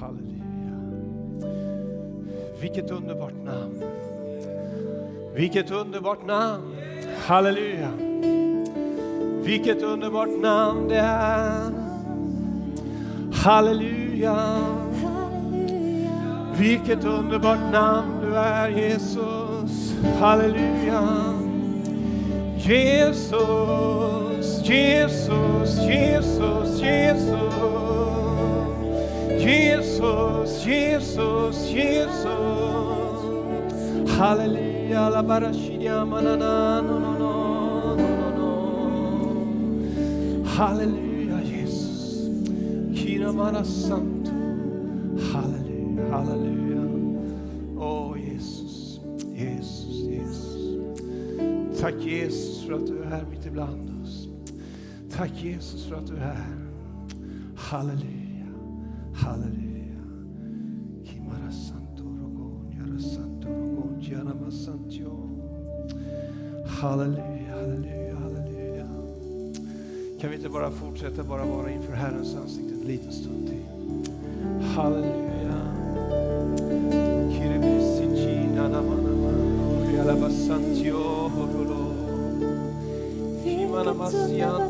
[0.00, 0.40] Halleluja.
[2.60, 3.82] Vilket underbart namn.
[5.34, 6.76] Vilket underbart namn.
[7.26, 7.90] Halleluja.
[9.42, 11.72] Vilket underbart namn det är.
[13.32, 14.58] Halleluja.
[16.58, 19.94] Vilket underbart namn du är Jesus.
[20.20, 21.08] Halleluja.
[22.56, 23.26] Jesus,
[24.68, 27.89] Jesus, Jesus, Jesus.
[29.40, 32.28] Jesus, Jesus, Jesus.
[34.18, 38.50] Halleluja, la barashiria manana, no, no, no, no, no, no.
[40.44, 42.28] Halleluja, Jesus.
[42.94, 44.30] Kina mara santo.
[45.32, 46.84] Halleluja, halleluja.
[47.78, 49.00] Åh Jesus,
[49.32, 51.80] Jesus, Jesus.
[51.80, 54.28] Tack Jesus för att du är här mitt ibland oss.
[55.16, 56.56] Tack Jesus för att du är här.
[57.56, 58.19] Halleluja,
[59.30, 60.02] halleluja.
[61.04, 62.04] Kimara santo
[62.78, 64.50] yara santo rogon, yarama.
[66.80, 68.86] Halleluja, halleluja, halleluja.
[70.20, 73.62] Kan vi inte bara fortsätta bara vara inför Herrens ansikte en liten stund till?
[74.60, 75.56] Halleluja.
[77.32, 79.32] Kiribisichina namanama,
[79.92, 81.94] rialabasantio horolo.
[83.44, 84.69] Kimana masianto,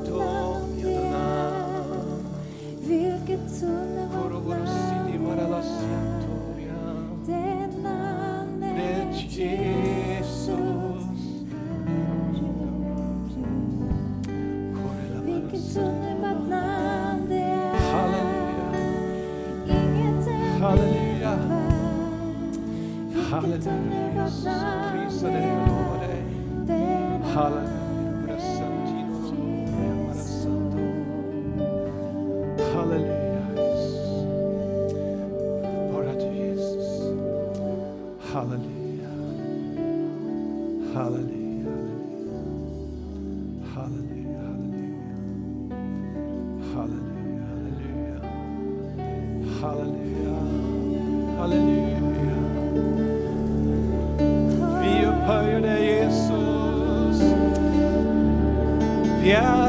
[17.93, 18.65] Halleluja,
[20.61, 21.33] halleluja,
[23.31, 23.61] halleluja.
[24.93, 25.80] prisa dig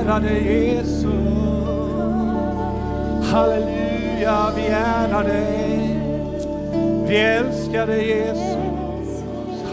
[0.01, 1.06] ära dig Jesus.
[3.31, 6.00] Halleluja, vi ärar dig.
[7.07, 9.23] Vi älskar dig Jesus.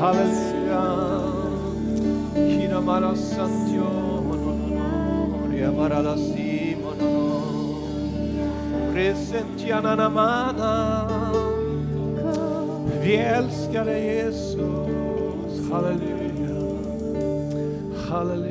[0.00, 1.08] Halleluja.
[2.34, 3.84] Kinamara santio
[4.28, 6.16] mononono, ria mara la.
[8.92, 11.04] Presentiana namana.
[13.02, 15.70] Vi älskar dig Jesus.
[15.70, 16.18] Halleluja,
[18.10, 18.47] halleluja,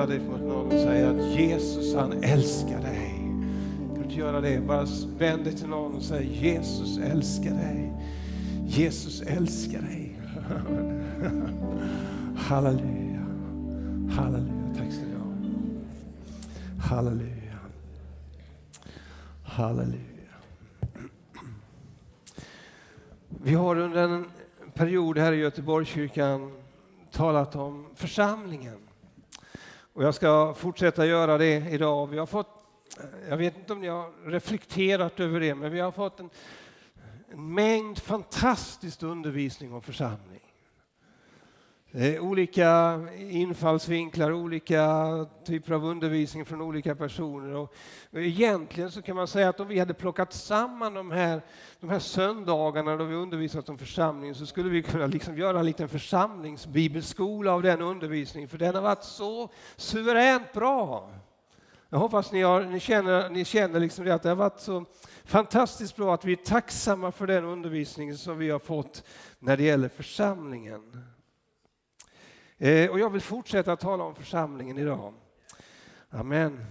[0.00, 3.14] vända dig mot någon och säga att Jesus han älskar dig?
[3.86, 4.60] Kan du inte göra det?
[4.60, 4.86] Bara
[5.18, 7.92] vänd dig till någon och säg Jesus älskar dig.
[8.66, 10.20] Jesus älskar dig.
[12.36, 13.26] Halleluja.
[14.10, 14.74] Halleluja.
[14.76, 15.34] Tack ska du ha.
[16.78, 17.58] Halleluja.
[19.44, 20.00] Halleluja.
[23.28, 24.24] Vi har under en
[24.74, 26.52] period här i Göteborgskyrkan
[27.12, 28.89] talat om församlingen.
[29.92, 32.06] Och jag ska fortsätta göra det idag.
[32.06, 32.64] Vi har fått,
[33.28, 36.30] jag vet inte om ni har reflekterat över det, men vi har fått en,
[37.28, 40.29] en mängd fantastisk undervisning om församling.
[41.92, 45.06] Det är olika infallsvinklar, olika
[45.44, 47.54] typer av undervisning från olika personer.
[47.54, 47.74] Och
[48.12, 51.42] egentligen så kan man säga att om vi hade plockat samman de här,
[51.80, 55.66] de här söndagarna då vi undervisat om församlingen så skulle vi kunna liksom göra en
[55.66, 61.10] liten församlingsbibelskola av den undervisningen för den har varit så suveränt bra.
[61.88, 64.84] Jag hoppas ni, har, ni känner, ni känner liksom det att det har varit så
[65.24, 69.04] fantastiskt bra att vi är tacksamma för den undervisning som vi har fått
[69.38, 71.04] när det gäller församlingen.
[72.62, 75.14] Eh, och jag vill fortsätta tala om församlingen idag.
[76.10, 76.64] Amen.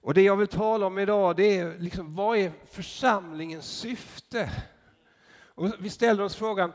[0.00, 4.50] Och det jag vill tala om idag det är liksom, vad är församlingens syfte?
[5.54, 6.72] Och vi ställer oss frågan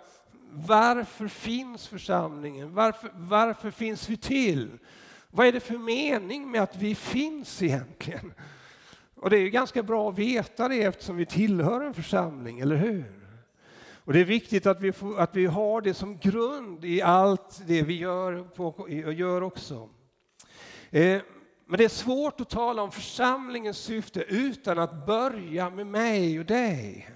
[0.52, 2.74] varför finns församlingen?
[2.74, 4.80] Varför, varför finns vi till?
[5.30, 8.34] Vad är det för mening med att vi finns egentligen?
[9.16, 12.76] Och det är ju ganska bra att veta det eftersom vi tillhör en församling, eller
[12.76, 13.23] hur?
[14.06, 17.62] Och det är viktigt att vi, får, att vi har det som grund i allt
[17.68, 19.90] det vi gör, på, och gör också.
[20.92, 21.22] Eh,
[21.66, 26.46] men det är svårt att tala om församlingens syfte utan att börja med mig och
[26.46, 27.10] dig.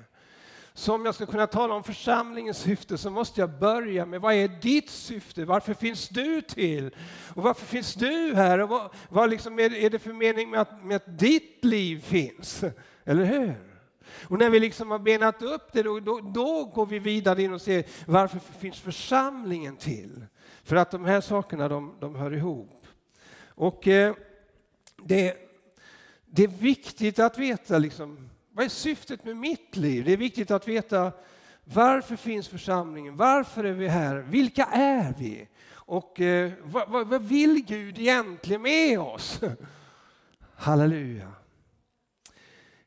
[0.74, 4.34] Så om jag ska kunna tala om församlingens syfte så måste jag börja med vad
[4.34, 5.46] är ditt syfte?
[5.46, 6.96] Varför finns du till?
[7.36, 8.60] Och varför finns du här?
[8.60, 12.02] Och vad, vad liksom är, är det för mening med att, med att ditt liv
[12.02, 12.64] finns?
[13.06, 13.77] Eller hur?
[14.24, 17.54] Och när vi liksom har benat upp det, då, då, då, går vi vidare in
[17.54, 20.26] och ser varför finns församlingen till?
[20.64, 22.88] För att de här sakerna de, de hör ihop.
[23.48, 24.16] Och eh,
[25.04, 25.38] det,
[26.26, 30.06] det är viktigt att veta liksom, vad är syftet med mitt liv?
[30.06, 31.12] Det är viktigt att veta
[31.64, 33.16] varför finns församlingen?
[33.16, 34.16] Varför är vi här?
[34.16, 35.48] Vilka är vi?
[35.70, 39.40] Och eh, vad, vad, vad vill Gud egentligen med oss?
[40.56, 41.32] Halleluja.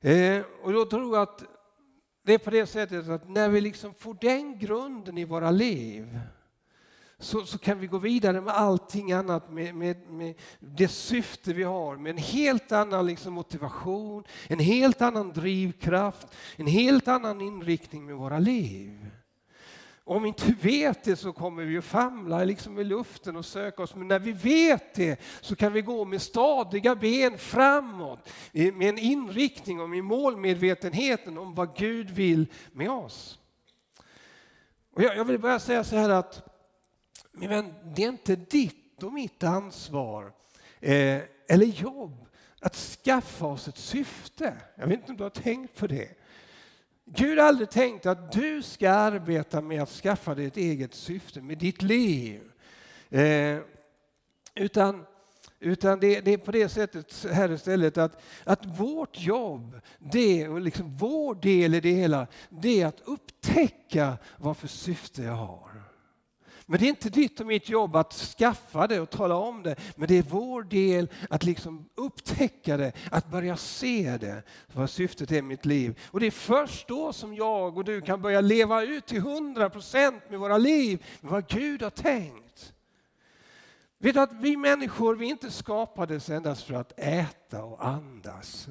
[0.00, 1.42] Eh, och då tror jag att
[2.22, 6.18] det är på det sättet att när vi liksom får den grunden i våra liv
[7.18, 11.62] så, så kan vi gå vidare med allting annat, med, med, med det syfte vi
[11.62, 16.26] har, med en helt annan liksom motivation, en helt annan drivkraft,
[16.56, 19.10] en helt annan inriktning med våra liv.
[20.10, 23.82] Om vi inte vet det så kommer vi att famla liksom i luften och söka
[23.82, 23.94] oss.
[23.94, 28.28] Men när vi vet det så kan vi gå med stadiga ben framåt.
[28.52, 33.38] Med en inriktning och med målmedvetenheten om vad Gud vill med oss.
[34.94, 36.42] Och jag, vill bara säga så här att
[37.32, 40.32] min vän, det är inte ditt och mitt ansvar
[40.80, 42.26] eh, eller jobb
[42.60, 44.56] att skaffa oss ett syfte.
[44.74, 46.19] Jag vet inte om du har tänkt på det.
[47.14, 51.40] Gud har aldrig tänkt att du ska arbeta med att skaffa dig ett eget syfte
[51.40, 52.40] med ditt liv.
[53.10, 53.58] Eh,
[54.54, 55.06] utan
[55.62, 60.60] utan det, det, är på det sättet här istället att, att vårt jobb, det, och
[60.60, 65.89] liksom vår del i det hela, det är att upptäcka vad för syfte jag har.
[66.70, 69.76] Men det är inte ditt och mitt jobb att skaffa det och tala om det.
[69.96, 75.30] Men det är vår del att liksom upptäcka det, att börja se det, vad syftet
[75.30, 76.00] är med mitt liv.
[76.10, 79.70] Och det är först då som jag och du kan börja leva ut till hundra
[79.70, 82.72] procent med våra liv, med vad Gud har tänkt.
[83.98, 88.68] Vet du att vi människor, vi inte skapades endast för att äta och andas.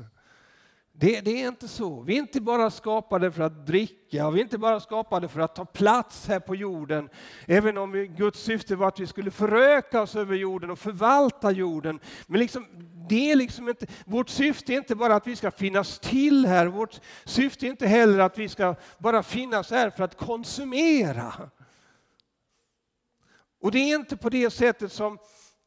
[1.00, 2.02] Det, det, är inte så.
[2.02, 5.40] Vi är inte bara skapade för att dricka, och vi är inte bara skapade för
[5.40, 7.10] att ta plats här på jorden.
[7.48, 11.52] Även om vi, Guds syfte var att vi skulle föröka oss över jorden och förvalta
[11.52, 12.00] jorden.
[12.28, 12.68] Men liksom,
[13.10, 16.68] det är liksom inte, vårt syfte är inte bara att vi ska finnas till här.
[16.68, 21.50] Vårt syfte är inte heller att vi ska bara finnas här för att konsumera.
[23.62, 25.18] Och det är inte på det sättet som,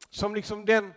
[0.09, 0.93] som liksom den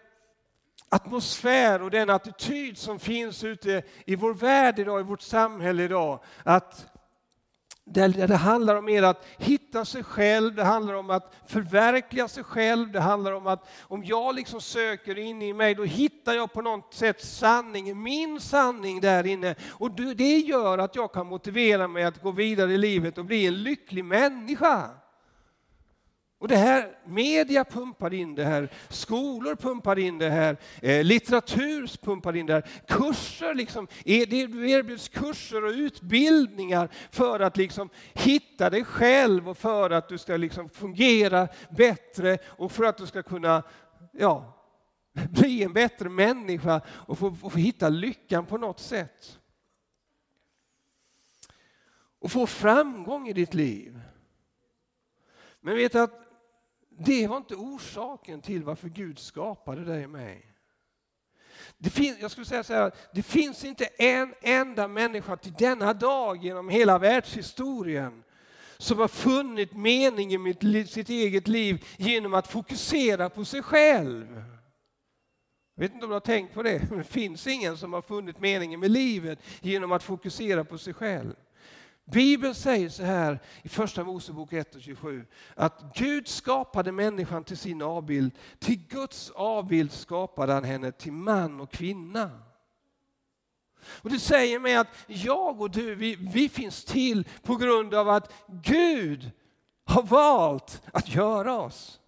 [0.89, 6.21] atmosfär och den attityd som finns ute i vår värld idag, i vårt samhälle idag.
[6.43, 6.87] Att
[7.89, 12.45] det, det handlar om mer att hitta sig själv, det handlar om att förverkliga sig
[12.45, 16.53] själv, det handlar om att om jag liksom söker in i mig, då hittar jag
[16.53, 19.55] på något sätt sanningen, min sanning där inne.
[19.71, 23.47] Och det gör att jag kan motivera mig att gå vidare i livet och bli
[23.47, 24.91] en lycklig människa.
[26.39, 31.91] Och det här, media pumpar in det här, skolor pumpar in det här, eh, litteratur
[32.01, 37.89] pumpar in det här, kurser liksom, e- det erbjuds kurser och utbildningar för att liksom
[38.15, 43.07] hitta dig själv och för att du ska liksom fungera bättre och för att du
[43.07, 43.63] ska kunna
[44.13, 44.63] ja,
[45.31, 49.39] bli en bättre människa och få, få hitta lyckan på något sätt.
[52.19, 54.01] Och få framgång i ditt liv.
[55.61, 56.26] Men vet att
[56.99, 60.53] det var inte orsaken till varför Gud skapade dig och mig.
[61.79, 65.93] Det finns, jag skulle säga så här, det finns inte en enda människa till denna
[65.93, 68.23] dag genom hela världshistorien
[68.79, 74.43] som har funnit meningen med sitt eget liv genom att fokusera på sig själv.
[75.75, 78.03] Jag vet inte om du har tänkt på det, men det finns ingen som har
[78.03, 81.35] funnit meningen med livet genom att fokusera på sig själv.
[82.13, 87.57] Bibeln säger så här i Första Mosebok 1 och 27 att Gud skapade människan till
[87.57, 88.33] sin avbild.
[88.59, 92.31] Till Guds avbild skapade han henne till man och kvinna.
[93.87, 98.09] Och Det säger mig att jag och du, vi, vi finns till på grund av
[98.09, 99.31] att Gud
[99.85, 102.01] har valt att göra oss.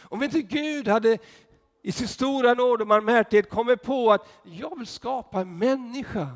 [0.00, 1.18] Om inte Gud hade
[1.82, 6.28] i sin stora nåd och barmhärtighet kommit på att jag vill skapa en människa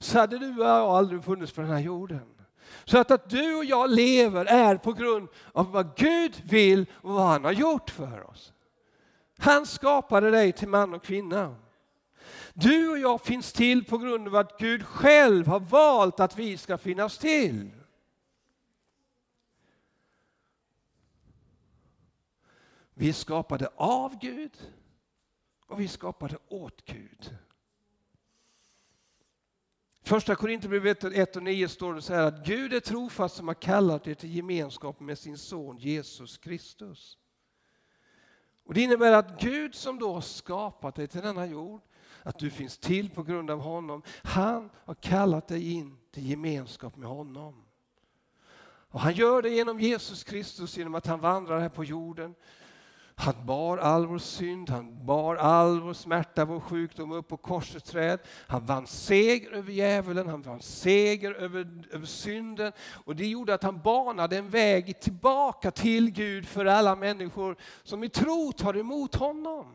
[0.00, 2.34] så hade du och jag aldrig funnits på den här jorden.
[2.84, 7.12] Så att, att du och jag lever är på grund av vad Gud vill och
[7.12, 8.52] vad han har gjort för oss.
[9.38, 11.56] Han skapade dig till man och kvinna.
[12.54, 16.56] Du och jag finns till på grund av att Gud själv har valt att vi
[16.56, 17.70] ska finnas till.
[22.94, 24.72] Vi är skapade av Gud
[25.66, 27.36] och vi är skapade åt Gud
[30.10, 33.54] Första Korinthierbrevet 1 och 9 står det så här att Gud är trofast som har
[33.54, 37.18] kallat er till gemenskap med sin son Jesus Kristus.
[38.64, 41.80] Och Det innebär att Gud som då har skapat dig till denna jord,
[42.22, 46.96] att du finns till på grund av honom, han har kallat dig in till gemenskap
[46.96, 47.64] med honom.
[48.90, 52.34] Och Han gör det genom Jesus Kristus, genom att han vandrar här på jorden.
[53.20, 57.90] Han bar all vår synd, han bar all vår smärta, vår sjukdom upp på korsets
[57.90, 58.20] träd.
[58.46, 62.72] Han vann seger över djävulen, han vann seger över, över synden.
[63.04, 68.04] Och det gjorde att han banade en väg tillbaka till Gud för alla människor som
[68.04, 69.66] i tro tar emot honom.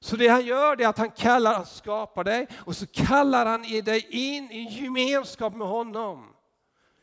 [0.00, 3.62] Så det han gör är att han kallar, han skapar dig och så kallar han
[3.62, 6.30] dig in i gemenskap med honom.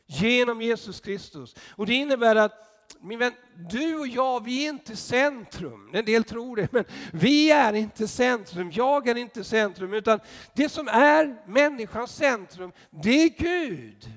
[0.06, 1.54] Genom Jesus Kristus.
[1.70, 3.32] Och det innebär att min vän,
[3.70, 5.90] du och jag, vi är inte centrum.
[5.92, 8.70] En del tror det, men vi är inte centrum.
[8.70, 10.20] Jag är inte centrum, utan
[10.54, 14.10] det som är människans centrum, det är Gud.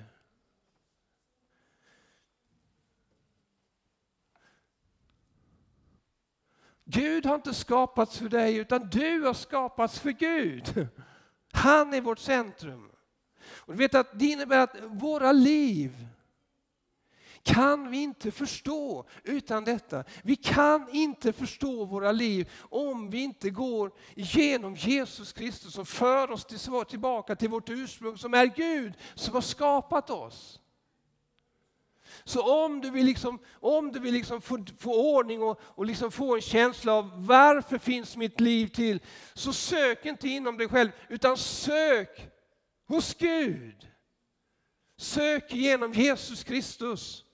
[6.86, 10.88] Gud har inte skapats för dig, utan du har skapats för Gud.
[11.51, 12.89] Han är vårt centrum.
[13.48, 16.08] Och du vet att Det innebär att våra liv
[17.45, 20.03] kan vi inte förstå utan detta.
[20.23, 26.31] Vi kan inte förstå våra liv om vi inte går genom Jesus Kristus som för
[26.31, 26.45] oss
[26.89, 30.59] tillbaka till vårt ursprung som är Gud som har skapat oss.
[32.23, 36.11] Så om du vill, liksom, om du vill liksom få, få ordning och, och liksom
[36.11, 38.99] få en känsla av varför finns mitt liv till,
[39.33, 42.29] så sök inte inom dig själv utan sök
[42.87, 43.87] hos Gud.
[44.97, 47.25] Sök genom Jesus Kristus.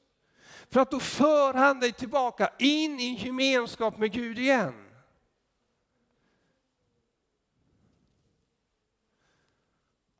[0.71, 4.91] För att då för han dig tillbaka in i gemenskap med Gud igen.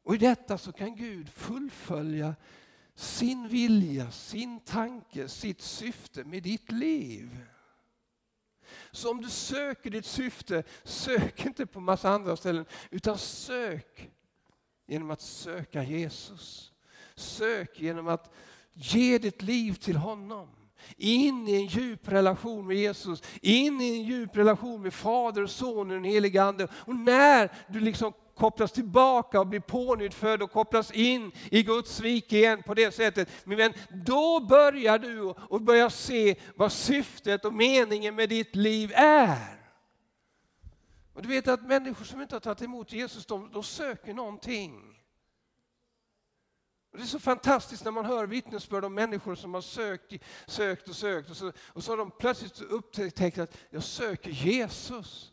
[0.04, 2.36] Och i detta så kan Gud fullfölja
[2.96, 7.46] sin vilja, sin tanke, sitt syfte med ditt liv.
[8.92, 14.12] Så om du söker ditt syfte, sök inte på massa andra ställen, utan sök
[14.86, 16.72] genom att söka Jesus.
[17.16, 18.34] Sök genom att
[18.74, 20.48] Ge ditt liv till honom.
[20.98, 25.92] In i en djup relation med Jesus, in i en djup relation med Fader, Son
[25.92, 26.68] och den helige Ande.
[26.74, 32.38] Och när du liksom kopplas tillbaka och blir pånyttfödd och kopplas in i Guds rike
[32.38, 33.74] igen på det sättet, min vän,
[34.06, 39.62] då börjar du och börjar se vad syftet och meningen med ditt liv är.
[41.14, 45.01] Och du vet att människor som inte har tagit emot Jesus, de, de söker någonting.
[46.94, 50.14] Det är så fantastiskt när man hör vittnesbörd om människor som har sökt,
[50.48, 55.32] sökt och sökt och så, och så har de plötsligt upptäckt att jag söker Jesus.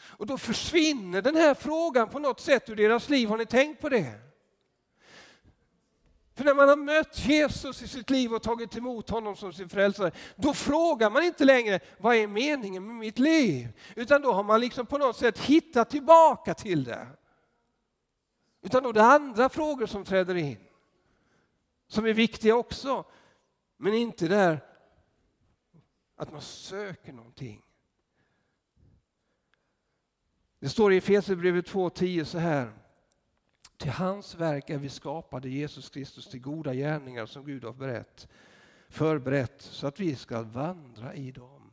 [0.00, 3.28] Och då försvinner den här frågan på något sätt ur deras liv.
[3.28, 4.20] Har ni tänkt på det?
[6.34, 9.68] För när man har mött Jesus i sitt liv och tagit emot honom som sin
[9.68, 13.68] frälsare, då frågar man inte längre vad är meningen med mitt liv?
[13.96, 17.06] Utan då har man liksom på något sätt hittat tillbaka till det.
[18.62, 20.67] Utan då är det andra frågor som träder in
[21.88, 23.04] som är viktiga också.
[23.76, 24.64] Men inte där
[26.16, 27.62] att man söker någonting.
[30.58, 32.72] Det står i Efesierbrevet 2.10 så här.
[33.76, 38.28] Till hans verk är vi skapade Jesus Kristus till goda gärningar som Gud har berett,
[38.88, 41.72] förberett så att vi ska vandra i dem.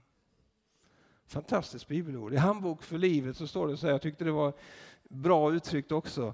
[1.28, 2.34] Fantastiskt bibelord.
[2.34, 4.54] I Handbok för livet så står det så här, jag tyckte det var
[5.04, 6.34] bra uttryckt också.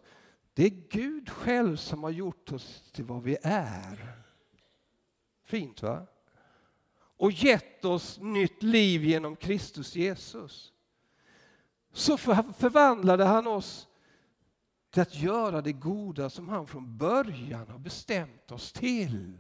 [0.54, 4.24] Det är Gud själv som har gjort oss till vad vi är.
[5.44, 6.08] Fint va?
[7.18, 10.74] Och gett oss nytt liv genom Kristus Jesus.
[11.94, 13.88] Så förvandlade han oss
[14.90, 19.38] till att göra det goda som han från början har bestämt oss till.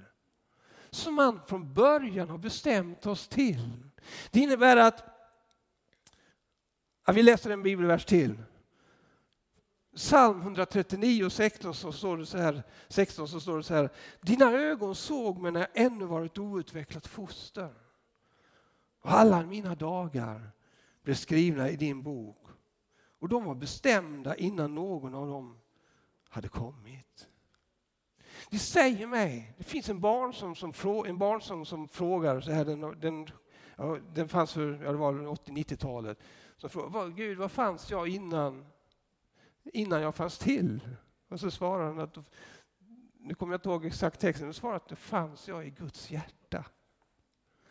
[0.89, 3.89] Som han från början har bestämt oss till.
[4.31, 5.03] Det innebär att,
[7.03, 8.43] att vi läser en bibelvers till.
[9.95, 13.89] Psalm 139 och 16 så står det så här, 16 så står det så här.
[14.21, 17.73] Dina ögon såg mig när jag ännu var ett outvecklat foster.
[19.01, 20.51] Och alla mina dagar
[21.03, 22.47] blev skrivna i din bok.
[23.19, 25.57] Och de var bestämda innan någon av dem
[26.29, 27.27] hade kommit.
[28.49, 30.73] Det säger mig, det finns en barnsång som,
[31.05, 33.29] en barnsång som frågar, så här, den, den,
[33.75, 36.19] ja, den fanns för ja, 80-90-talet.
[37.15, 38.65] Gud, var fanns jag innan
[39.63, 40.79] innan jag fanns till.
[41.29, 42.17] Och så svarar han att,
[43.19, 46.11] nu kommer jag inte ihåg exakt texten, men svarar att det fanns jag i Guds
[46.11, 46.65] hjärta.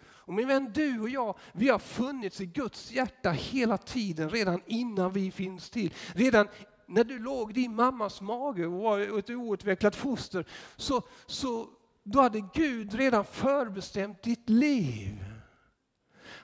[0.03, 4.63] Och min vän, du och jag, vi har funnits i Guds hjärta hela tiden, redan
[4.67, 5.95] innan vi finns till.
[6.15, 6.49] Redan
[6.87, 11.69] när du låg i din mammas mage och var ett outvecklat foster, så, så
[12.03, 15.25] då hade Gud redan förbestämt ditt liv.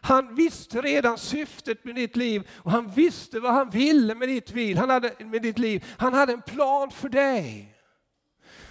[0.01, 4.51] Han visste redan syftet med ditt liv och han visste vad han ville med ditt,
[4.51, 4.77] liv.
[4.77, 5.85] Han hade, med ditt liv.
[5.99, 7.77] Han hade en plan för dig.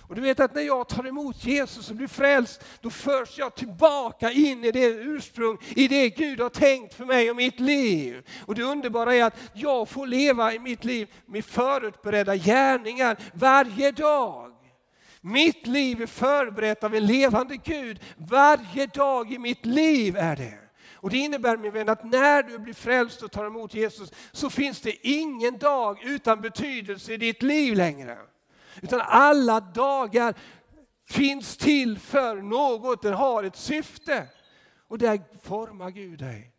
[0.08, 3.55] Och du vet att när jag tar emot Jesus och blir frälst, då förs jag
[3.55, 8.27] tillbaka in i det ursprung, i det Gud har tänkt för mig och mitt liv.
[8.46, 13.91] Och det underbara är att jag får leva i mitt liv med förutberedda gärningar varje
[13.91, 14.51] dag.
[15.22, 18.00] Mitt liv är förberett av en levande Gud.
[18.17, 20.64] Varje dag i mitt liv är det.
[21.06, 24.50] Och Det innebär min vän att när du blir frälst och tar emot Jesus så
[24.50, 28.18] finns det ingen dag utan betydelse i ditt liv längre.
[28.82, 30.34] Utan alla dagar
[31.10, 34.28] finns till för något, den har ett syfte.
[34.88, 36.55] Och där formar Gud dig.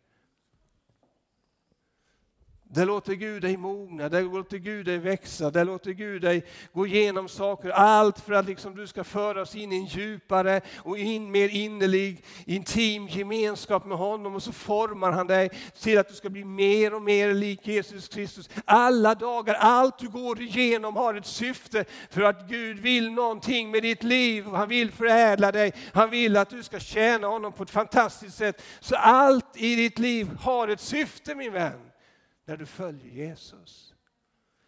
[2.69, 6.87] Där låter Gud dig mogna, där låter Gud dig växa, där låter Gud dig gå
[6.87, 7.69] igenom saker.
[7.69, 12.23] Allt för att liksom du ska föras in i en djupare och in mer innerlig,
[12.45, 14.35] intim gemenskap med honom.
[14.35, 18.07] Och så formar han dig till att du ska bli mer och mer lik Jesus
[18.07, 18.49] Kristus.
[18.65, 23.83] Alla dagar, allt du går igenom har ett syfte för att Gud vill någonting med
[23.83, 24.45] ditt liv.
[24.45, 28.61] Han vill förädla dig, han vill att du ska tjäna honom på ett fantastiskt sätt.
[28.79, 31.86] Så allt i ditt liv har ett syfte min vän
[32.47, 33.93] när du följer Jesus.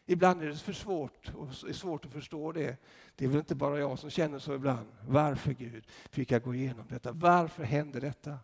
[0.05, 2.77] Ibland är det för svårt, och är svårt att förstå det.
[3.15, 4.87] Det är väl inte bara jag som känner så ibland.
[5.07, 7.11] Varför Gud fick jag gå igenom detta?
[7.11, 8.37] Varför hände detta?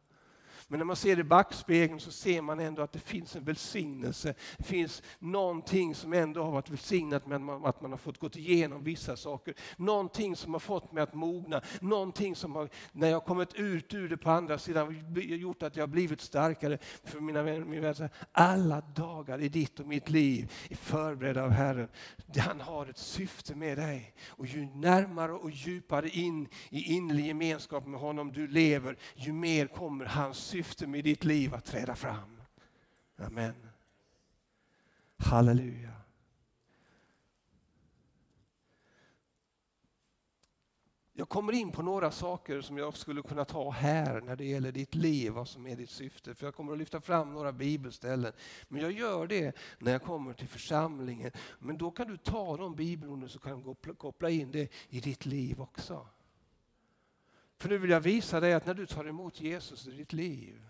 [0.67, 4.34] Men när man ser i backspegeln så ser man ändå att det finns en välsignelse.
[4.57, 8.84] Det finns någonting som ändå har varit välsignat med att man har fått gå igenom
[8.84, 9.53] vissa saker.
[9.77, 11.62] Någonting som har fått mig att mogna.
[11.81, 15.84] Någonting som har, när jag kommit ut ur det på andra sidan, gjort att jag
[15.84, 16.77] har blivit starkare.
[17.03, 21.50] För mina vänner, mina vänner, alla dagar i ditt och mitt liv är förberedda av
[21.50, 21.88] Herren.
[22.38, 24.13] Han har ett syfte med dig.
[24.27, 29.67] Och ju närmare och djupare in i innerlig gemenskap med honom du lever, ju mer
[29.67, 32.41] kommer hans syfte med ditt liv att träda fram.
[33.17, 33.69] Amen.
[35.17, 35.91] Halleluja.
[41.13, 44.71] Jag kommer in på några saker som jag skulle kunna ta här när det gäller
[44.71, 46.36] ditt liv, vad som är ditt syfte.
[46.36, 48.34] För jag kommer att lyfta fram några bibelställen.
[48.67, 51.32] Men jag gör det när jag kommer till församlingen.
[51.60, 55.25] Men då kan du ta de bibelorden så kan du koppla in det i ditt
[55.25, 56.08] liv också.
[57.58, 60.70] För nu vill jag visa dig att när du tar emot Jesus i ditt liv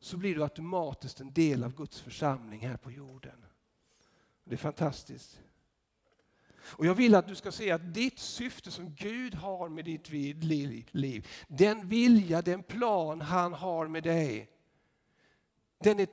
[0.00, 3.44] så blir du automatiskt en del av Guds församling här på jorden.
[4.44, 5.40] Det är fantastiskt.
[6.58, 10.08] Och Jag vill att du ska se att ditt syfte som Gud har med ditt
[10.94, 14.50] liv, den vilja, den plan han har med dig,
[15.78, 16.08] den är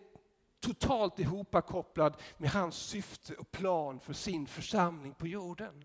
[0.59, 5.83] totalt ihopkopplad med hans syfte och plan för sin församling på jorden.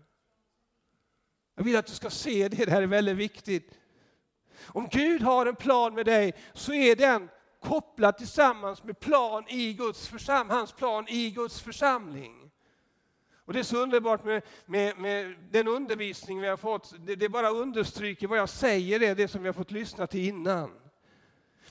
[1.55, 3.77] Jag vill att du ska se det, det här är väldigt viktigt.
[4.67, 7.29] Om Gud har en plan med dig så är den
[7.61, 12.51] kopplad tillsammans med plan i Guds försam hans plan i Guds församling.
[13.45, 16.93] Och Det är så underbart med, med, med den undervisning vi har fått.
[17.05, 20.27] Det, det, bara understryker vad jag säger, det, det som vi har fått lyssna till
[20.27, 20.71] innan.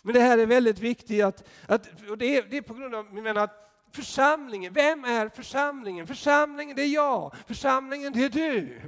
[0.02, 2.94] Men det här är väldigt viktigt, att, att, och det, är, det är på grund
[2.94, 6.06] av menar, att församlingen, vem är församlingen?
[6.06, 8.80] Församlingen det är jag, församlingen det är du.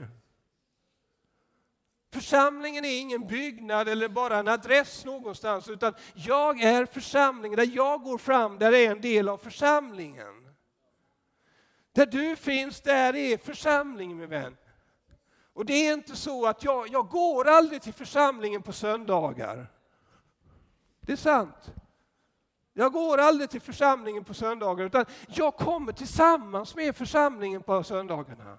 [2.12, 7.57] Församlingen är ingen byggnad eller bara en adress någonstans, utan jag är församlingen.
[7.57, 10.55] Där jag går fram, där är en del av församlingen.
[11.92, 14.57] Där du finns, där är församlingen min vän.
[15.53, 19.66] Och det är inte så att jag, jag går aldrig till församlingen på söndagar.
[21.01, 21.72] Det är sant.
[22.72, 28.59] Jag går aldrig till församlingen på söndagar, utan jag kommer tillsammans med församlingen på söndagarna.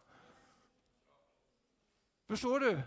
[2.27, 2.81] Förstår du?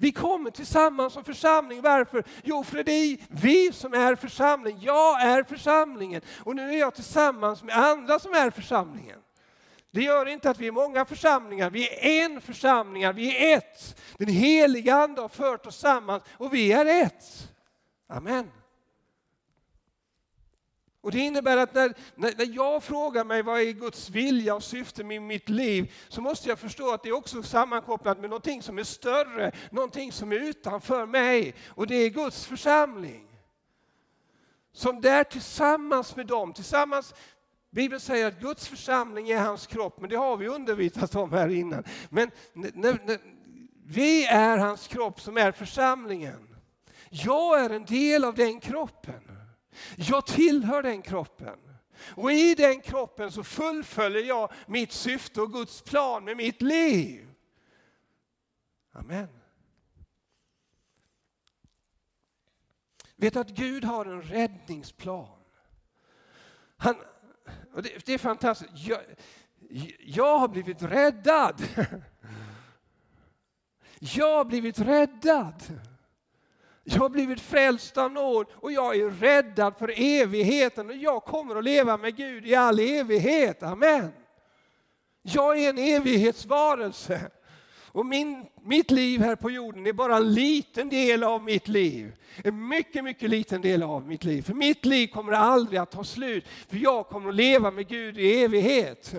[0.00, 1.82] Vi kommer tillsammans som församling.
[1.82, 2.24] Varför?
[2.44, 4.78] Jo, för det är vi som är församling.
[4.80, 9.18] Jag är församlingen och nu är jag tillsammans med andra som är församlingen.
[9.90, 14.00] Det gör inte att vi är många församlingar, vi är en församling, vi är ett.
[14.18, 17.48] Den heliga Ande har fört oss samman och vi är ett.
[18.08, 18.50] Amen.
[21.02, 25.04] Och Det innebär att när, när jag frågar mig vad är Guds vilja och syfte
[25.04, 28.78] med mitt liv så måste jag förstå att det är också sammankopplat med någonting som
[28.78, 33.26] är större, någonting som är utanför mig och det är Guds församling.
[34.72, 37.14] Som där tillsammans med dem, tillsammans
[37.70, 41.48] Bibeln säger att Guds församling är hans kropp, men det har vi undervisat om här
[41.48, 41.84] innan.
[42.08, 43.18] Men när, när,
[43.86, 46.56] vi är hans kropp som är församlingen.
[47.10, 49.39] Jag är en del av den kroppen.
[49.96, 51.58] Jag tillhör den kroppen.
[52.14, 57.28] Och i den kroppen så fullföljer jag mitt syfte och Guds plan med mitt liv.
[58.92, 59.28] Amen.
[63.16, 65.38] Vet att Gud har en räddningsplan.
[66.76, 66.96] Han,
[67.74, 68.72] det, det, är fantastiskt.
[68.74, 69.00] Jag,
[69.98, 71.62] jag har blivit räddad.
[73.98, 75.80] Jag har blivit räddad.
[76.92, 81.56] Jag har blivit frälst av nåd och jag är räddad för evigheten och jag kommer
[81.56, 83.62] att leva med Gud i all evighet.
[83.62, 84.12] Amen.
[85.22, 87.30] Jag är en evighetsvarelse.
[87.92, 92.12] Och min, mitt liv här på jorden är bara en liten del av mitt liv.
[92.44, 94.42] En mycket, mycket liten del av mitt liv.
[94.42, 96.44] För mitt liv kommer aldrig att ta slut.
[96.68, 99.14] För jag kommer att leva med Gud i evighet.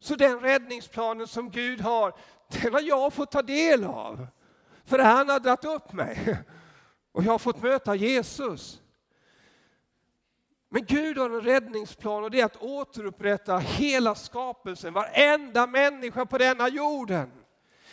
[0.00, 2.14] Så den räddningsplanen som Gud har,
[2.48, 4.26] den har jag fått ta del av.
[4.84, 6.38] För han har dragit upp mig.
[7.12, 8.82] Och jag har fått möta Jesus.
[10.68, 16.38] Men Gud har en räddningsplan och det är att återupprätta hela skapelsen, varenda människa på
[16.38, 17.32] denna jorden.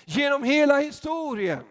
[0.05, 1.63] Genom hela historien.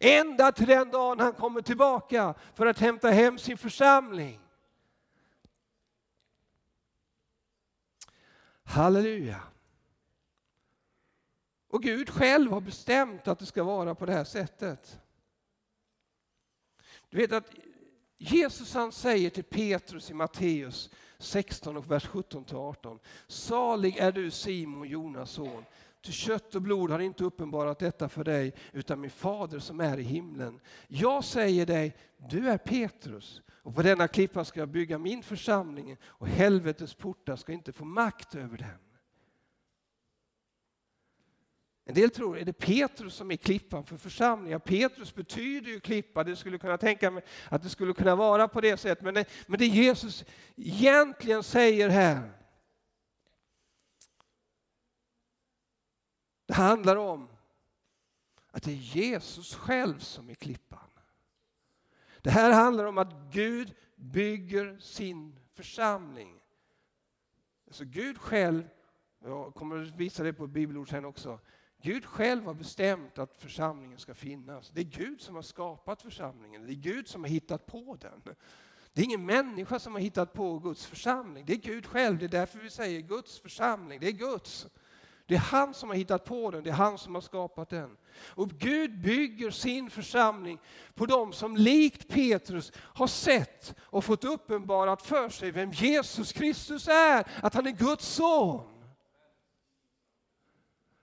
[0.00, 4.40] Ända till den dagen han kommer tillbaka för att hämta hem sin församling.
[8.64, 9.40] Halleluja.
[11.76, 15.00] Och Gud själv har bestämt att det ska vara på det här sättet.
[17.08, 17.50] Du vet att
[18.18, 22.98] Jesus han säger till Petrus i Matteus 16 och vers 17-18.
[23.26, 25.64] Salig är du Simon, Jonas son.
[26.00, 29.98] Ty kött och blod har inte uppenbarat detta för dig, utan min fader som är
[29.98, 30.60] i himlen.
[30.88, 35.96] Jag säger dig, du är Petrus, och på denna klippa ska jag bygga min församling,
[36.04, 38.85] och helvetets portar ska inte få makt över den.
[41.88, 44.60] En del tror, är det Petrus som är klippan för församlingen?
[44.60, 48.60] Petrus betyder ju klippa, det skulle kunna tänka mig att det skulle kunna vara på
[48.60, 49.04] det sättet.
[49.04, 50.24] Men det, men det Jesus
[50.56, 52.32] egentligen säger här,
[56.46, 57.28] det handlar om
[58.50, 60.90] att det är Jesus själv som är klippan.
[62.22, 66.40] Det här handlar om att Gud bygger sin församling.
[67.66, 68.68] Alltså Gud själv,
[69.24, 71.40] jag kommer att visa det på ett bibelord sen också,
[71.86, 74.70] Gud själv har bestämt att församlingen ska finnas.
[74.70, 76.66] Det är Gud som har skapat församlingen.
[76.66, 78.34] Det är Gud som har hittat på den.
[78.92, 81.44] Det är ingen människa som har hittat på Guds församling.
[81.46, 82.18] Det är Gud själv.
[82.18, 84.00] Det är därför vi säger Guds församling.
[84.00, 84.66] Det är Guds.
[85.26, 87.96] Det är han som har hittat på den, det är han som har skapat den.
[88.24, 90.58] Och Gud bygger sin församling
[90.94, 96.88] på dem som likt Petrus har sett och fått uppenbarat för sig vem Jesus Kristus
[96.88, 98.75] är, att han är Guds son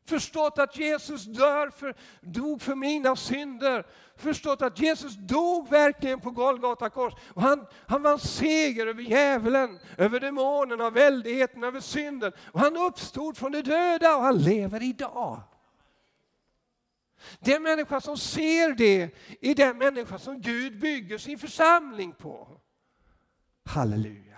[0.05, 3.85] förstått att Jesus dör för, dog för mina synder,
[4.15, 7.13] förstått att Jesus dog verkligen på Golgata kors.
[7.33, 12.31] Och han, han vann seger över djävulen, över demonerna, väldigheten, över synden.
[12.51, 15.41] Och han uppstod från de döda och han lever idag.
[17.39, 19.11] Den människa som ser det
[19.41, 22.59] är den människa som Gud bygger sin församling på.
[23.65, 24.37] Halleluja.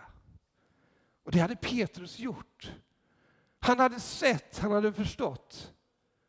[1.23, 2.71] Och det hade Petrus gjort.
[3.65, 5.73] Han hade sett, han hade förstått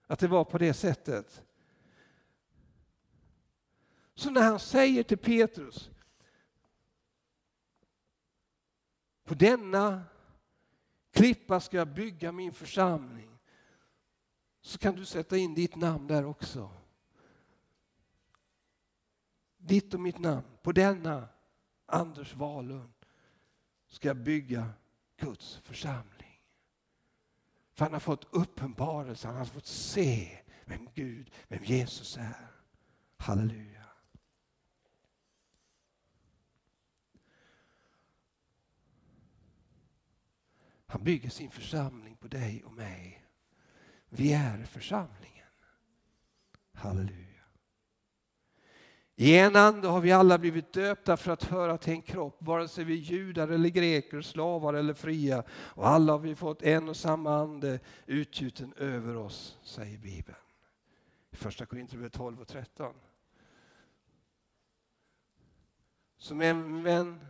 [0.06, 1.44] att det var på det sättet.
[4.14, 5.90] Så när han säger till Petrus,
[9.24, 10.02] på denna
[11.10, 13.38] klippa ska jag bygga min församling,
[14.60, 16.70] så kan du sätta in ditt namn där också.
[19.56, 21.28] Ditt och mitt namn, på denna
[21.86, 22.92] Anders Wahlund
[23.88, 24.70] ska jag bygga
[25.16, 26.15] Guds församling.
[27.76, 32.50] För han har fått uppenbarelse, han har fått se vem Gud, vem Jesus är.
[33.16, 33.84] Halleluja.
[40.86, 43.24] Han bygger sin församling på dig och mig.
[44.08, 45.46] Vi är församlingen.
[46.72, 47.35] Halleluja.
[49.18, 52.68] I en ande har vi alla blivit döpta för att höra till en kropp, vare
[52.68, 55.44] sig vi är judar eller greker, slavar eller fria.
[55.50, 60.38] Och alla har vi fått en och samma ande utgjuten över oss, säger Bibeln.
[61.30, 62.94] I Första Korinthierbrevet 12 och 13.
[66.18, 67.20] Som en vän.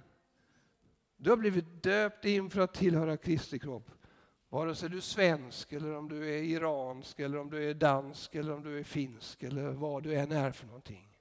[1.17, 3.91] du har blivit döpt in för att tillhöra Kristi kropp.
[4.49, 8.35] Vare sig du är svensk, eller om du är iransk, eller om du är dansk,
[8.35, 11.16] eller om du är finsk, eller vad du än är för någonting.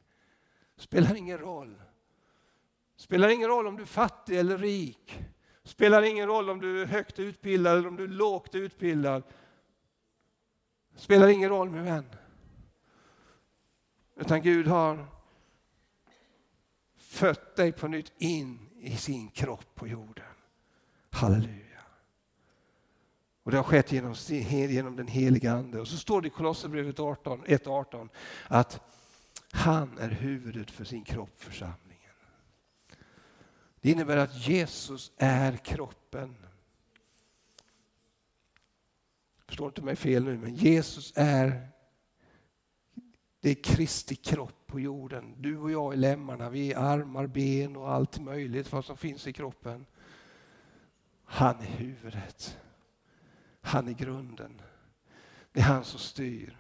[0.78, 1.82] Spelar ingen roll.
[2.96, 5.20] Spelar ingen roll om du är fattig eller rik.
[5.64, 9.24] Spelar ingen roll om du är högt utbildad eller om du är lågt utbildad.
[10.96, 12.06] Spelar ingen roll min vän.
[14.16, 15.08] Utan Gud har
[16.96, 20.26] fött dig på nytt in i sin kropp på jorden.
[21.10, 21.82] Halleluja.
[23.44, 24.14] Och det har skett genom,
[24.50, 25.80] genom den heliga Ande.
[25.80, 28.10] Och så står det i Kolosserbrevet 1.18
[28.48, 28.95] att
[29.56, 32.14] han är huvudet för sin kropp, församlingen.
[33.82, 36.36] Det innebär att Jesus är kroppen.
[39.46, 41.68] Förstår inte mig fel nu, men Jesus är
[43.40, 45.36] det är Kristi kropp på jorden.
[45.38, 49.28] Du och jag är lemmarna, vi är armar, ben och allt möjligt vad som finns
[49.28, 49.86] i kroppen.
[51.24, 52.58] Han är huvudet.
[53.62, 54.62] Han är grunden.
[55.52, 56.58] Det är han som styr.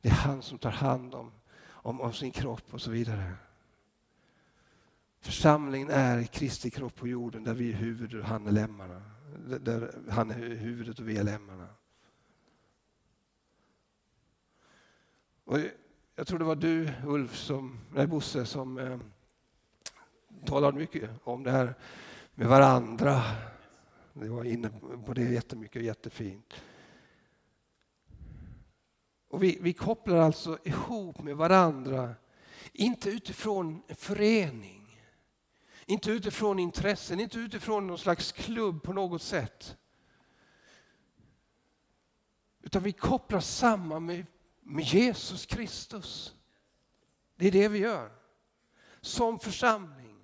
[0.00, 1.32] Det är han som tar hand om,
[1.82, 3.34] om, om sin kropp och så vidare.
[5.20, 9.02] Församlingen är Kristi kropp på jorden där vi är huvudet och han är lemmarna.
[9.60, 11.68] Där han är huvudet och vi är lemmarna.
[15.44, 15.58] Och
[16.16, 18.98] jag tror det var du Ulf, som, nej Bosse, som eh,
[20.44, 21.74] talade mycket om det här
[22.34, 23.22] med varandra
[24.12, 24.70] vi var inne
[25.06, 26.54] på det jättemycket och jättefint.
[29.30, 32.14] Och vi, vi kopplar alltså ihop med varandra,
[32.72, 35.02] inte utifrån förening,
[35.86, 39.76] inte utifrån intressen, inte utifrån någon slags klubb på något sätt.
[42.62, 44.26] Utan vi kopplar samman med,
[44.60, 46.34] med Jesus Kristus.
[47.36, 48.12] Det är det vi gör.
[49.00, 50.16] Som församling.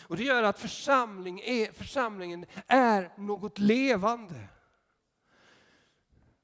[0.00, 4.48] Och Det gör att församling är, församlingen är något levande.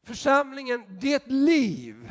[0.05, 2.09] Församlingen, det är ett liv.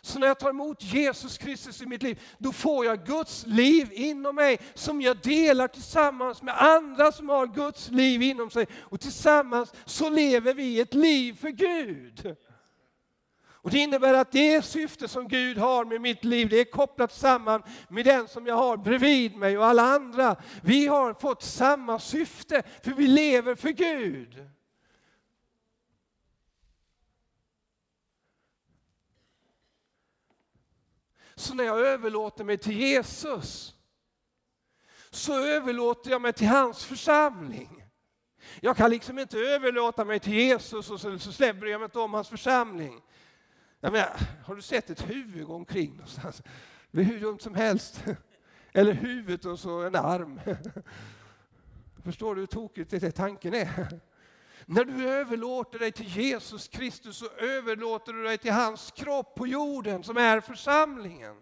[0.00, 3.88] Så när jag tar emot Jesus Kristus i mitt liv, då får jag Guds liv
[3.92, 8.66] inom mig som jag delar tillsammans med andra som har Guds liv inom sig.
[8.80, 12.36] Och tillsammans så lever vi ett liv för Gud.
[13.68, 17.12] Och Det innebär att det syfte som Gud har med mitt liv, det är kopplat
[17.12, 20.36] samman med den som jag har bredvid mig och alla andra.
[20.62, 24.48] Vi har fått samma syfte, för vi lever för Gud.
[31.38, 33.74] Så när jag överlåter mig till Jesus,
[35.10, 37.84] så överlåter jag mig till hans församling.
[38.60, 41.98] Jag kan liksom inte överlåta mig till Jesus och så, så släpper jag mig inte
[41.98, 43.00] om hans församling.
[43.80, 46.42] Jag menar, har du sett ett huvud gå omkring någonstans?
[46.90, 48.04] Det är hur dumt som helst.
[48.72, 50.40] Eller huvudet och så en arm.
[52.04, 54.00] Förstår du hur tokigt det tanken är?
[54.70, 59.46] När du överlåter dig till Jesus Kristus så överlåter du dig till hans kropp på
[59.46, 61.36] jorden som är församlingen.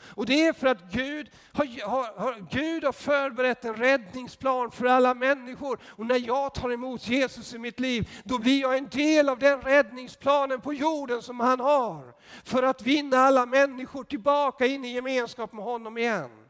[0.00, 5.14] Och det är för att Gud har, har, Gud har förberett en räddningsplan för alla
[5.14, 5.78] människor.
[5.84, 9.38] Och när jag tar emot Jesus i mitt liv, då blir jag en del av
[9.38, 12.14] den räddningsplanen på jorden som han har.
[12.44, 16.45] För att vinna alla människor tillbaka in i gemenskap med honom igen.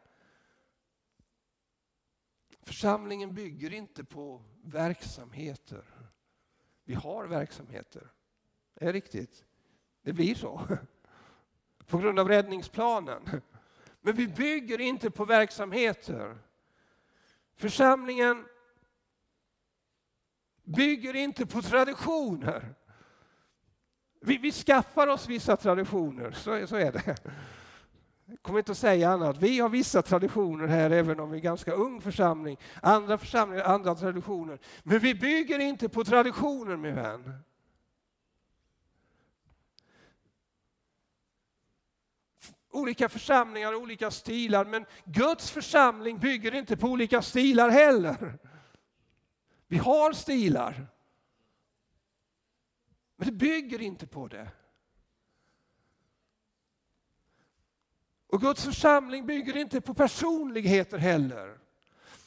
[2.67, 5.85] Församlingen bygger inte på verksamheter.
[6.85, 8.13] Vi har verksamheter.
[8.75, 9.45] Det är riktigt.
[10.03, 10.61] Det blir så
[11.87, 13.43] på grund av räddningsplanen.
[14.01, 16.39] Men vi bygger inte på verksamheter.
[17.57, 18.47] Församlingen
[20.65, 22.75] bygger inte på traditioner.
[24.21, 27.17] Vi, vi skaffar oss vissa traditioner, så, så är det.
[28.29, 29.39] Jag kommer inte att säga annat.
[29.39, 32.59] Vi har vissa traditioner här, även om vi är ganska ung församling.
[32.83, 34.59] Andra församlingar andra traditioner.
[34.83, 37.43] Men vi bygger inte på traditioner, min vän.
[42.77, 48.39] olika församlingar olika stilar, men Guds församling bygger inte på olika stilar heller.
[49.67, 50.87] Vi har stilar.
[53.17, 54.49] Men det bygger inte på det.
[58.29, 61.59] Och Guds församling bygger inte på personligheter heller.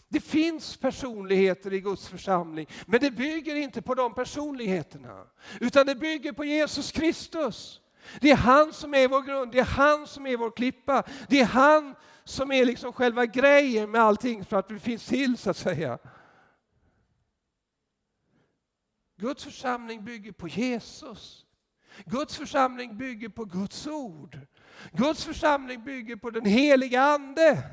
[0.07, 5.25] Det finns personligheter i Guds församling, men det bygger inte på de personligheterna.
[5.59, 7.81] Utan det bygger på Jesus Kristus.
[8.21, 11.03] Det är han som är vår grund, det är han som är vår klippa.
[11.29, 15.38] Det är han som är liksom själva grejen med allting för att vi finns till
[15.38, 15.97] så att säga.
[19.17, 21.45] Guds församling bygger på Jesus.
[22.05, 24.39] Guds församling bygger på Guds ord.
[24.91, 27.63] Guds församling bygger på den heliga Ande.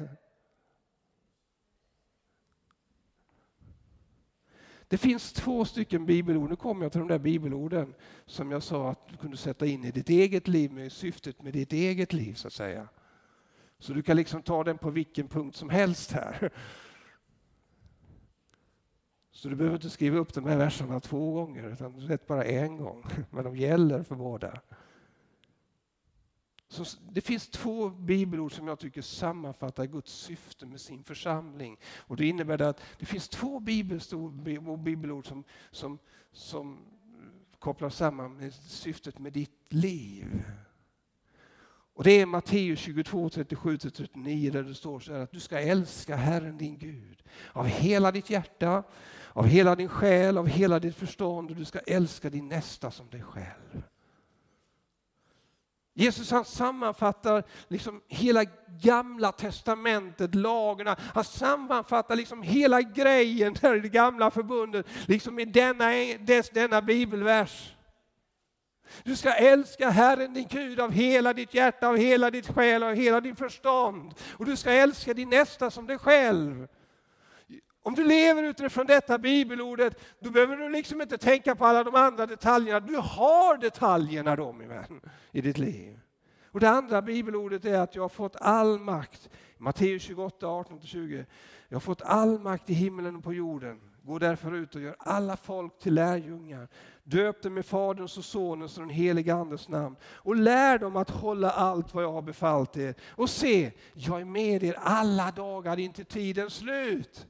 [4.89, 7.95] Det finns två stycken bibelord, nu kommer jag till de där bibelorden
[8.27, 11.53] som jag sa att du kunde sätta in i ditt eget liv med syftet med
[11.53, 12.89] ditt eget liv så att säga.
[13.79, 16.51] Så du kan liksom ta den på vilken punkt som helst här.
[19.31, 22.77] Så du behöver inte skriva upp de här verserna två gånger utan rätt bara en
[22.77, 23.05] gång.
[23.31, 24.61] Men de gäller för båda.
[26.69, 31.79] Så det finns två bibelord som jag tycker sammanfattar Guds syfte med sin församling.
[31.99, 35.99] Och det innebär att det finns två bibelord som, som,
[36.33, 36.79] som
[37.59, 40.45] kopplar samman med syftet med ditt liv.
[41.97, 46.17] Och Det är Matteus 22, 37-39 där det står så här att du ska älska
[46.17, 48.83] Herren din Gud av hela ditt hjärta,
[49.33, 53.11] av hela din själ, av hela ditt förstånd och du ska älska din nästa som
[53.11, 53.83] dig själv.
[55.99, 58.45] Jesus han sammanfattar liksom hela
[58.83, 60.97] gamla testamentet, lagarna.
[61.15, 66.83] Han sammanfattar liksom hela grejen där i det gamla förbundet liksom i denna, dess, denna
[66.83, 67.73] bibelvers.
[69.05, 72.95] Du ska älska Herren din Gud av hela ditt hjärta, av hela ditt själ av
[72.95, 74.15] hela din förstånd.
[74.37, 76.69] Och du ska älska din nästa som dig själv.
[77.87, 81.95] Om du lever utifrån detta bibelordet, då behöver du liksom inte tänka på alla de
[81.95, 82.81] andra detaljerna.
[82.81, 85.01] Du har detaljerna då, min vän,
[85.33, 86.01] i ditt liv.
[86.51, 89.31] Och det andra bibelordet är att jag har fått all makt.
[89.59, 91.25] Matteus 28, 18-20.
[91.69, 93.81] Jag har fått all makt i himlen och på jorden.
[94.03, 96.69] Gå därför ut och gör alla folk till lärjungar.
[97.05, 101.11] Döp dem med Faderns och Sonens och den helige Andes namn och lär dem att
[101.11, 102.95] hålla allt vad jag har befallt er.
[103.09, 107.27] Och se, jag är med er alla dagar in till tidens slut.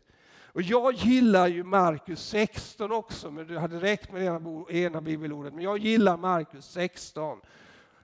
[0.57, 5.55] Och jag gillar ju Markus 16 också, men det hade räckt med ena, ena bibelordet.
[5.55, 7.40] Men jag gillar Markus 16.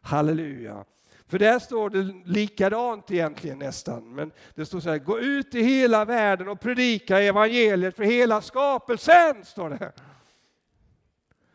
[0.03, 0.85] Halleluja.
[1.27, 4.15] För där står det likadant egentligen nästan.
[4.15, 8.41] Men det står så här, gå ut i hela världen och predika evangeliet för hela
[8.41, 9.93] skapelsen, står det.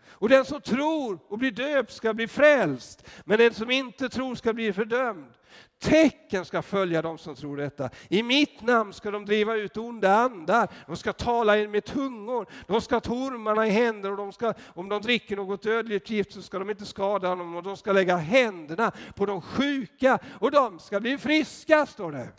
[0.09, 4.35] Och den som tror och blir döpt ska bli frälst, men den som inte tror
[4.35, 5.33] ska bli fördömd.
[5.79, 7.89] Tecken ska följa dem som tror detta.
[8.09, 12.81] I mitt namn ska de driva ut onda andar, de ska tala med tungor, de
[12.81, 16.41] ska ta ormarna i händer och de ska, om de dricker något dödligt gift så
[16.41, 20.79] ska de inte skada dem och de ska lägga händerna på de sjuka och de
[20.79, 22.29] ska bli friska, står det.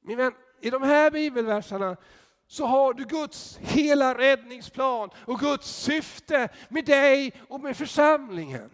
[0.00, 1.96] Min vän, i de här bibelverserna
[2.46, 8.70] så har du Guds hela räddningsplan och Guds syfte med dig och med församlingen.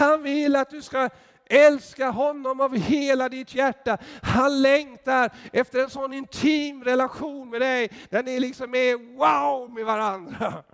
[0.00, 1.08] Han vill att du ska
[1.46, 3.98] älska honom av hela ditt hjärta.
[4.22, 9.84] Han längtar efter en sån intim relation med dig, där ni liksom är wow med
[9.84, 10.64] varandra.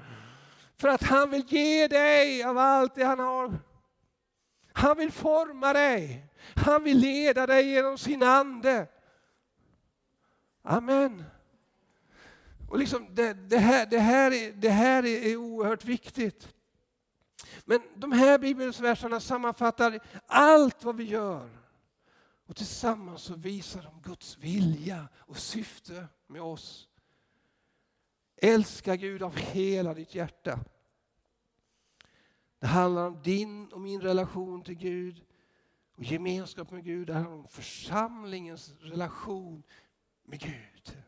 [0.80, 3.58] För att han vill ge dig av allt det han har.
[4.72, 6.26] Han vill forma dig.
[6.56, 8.86] Han vill leda dig genom sin ande.
[10.62, 11.24] Amen.
[12.70, 16.55] Och liksom det, det, här, det, här, är, det här är oerhört viktigt.
[17.68, 21.50] Men de här bibelverserna sammanfattar allt vad vi gör.
[22.46, 26.88] Och tillsammans så visar de Guds vilja och syfte med oss.
[28.36, 30.58] Älska Gud av hela ditt hjärta.
[32.58, 35.24] Det handlar om din och min relation till Gud
[35.94, 37.06] och gemenskap med Gud.
[37.06, 39.62] Det handlar om församlingens relation
[40.22, 41.02] med Gud.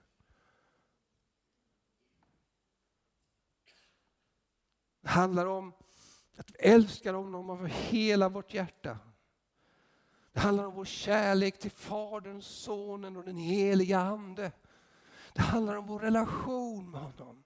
[5.00, 5.72] Det handlar om
[6.38, 8.98] att vi älskar honom av hela vårt hjärta.
[10.32, 14.52] Det handlar om vår kärlek till Fadern, Sonen och den heliga Ande.
[15.32, 17.44] Det handlar om vår relation med honom.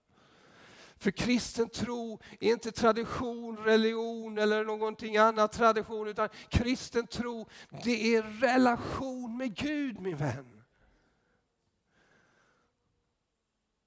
[0.96, 7.48] För kristen tro är inte tradition, religion eller någonting annat tradition, utan kristen tro
[7.85, 10.62] det är relation med Gud min vän.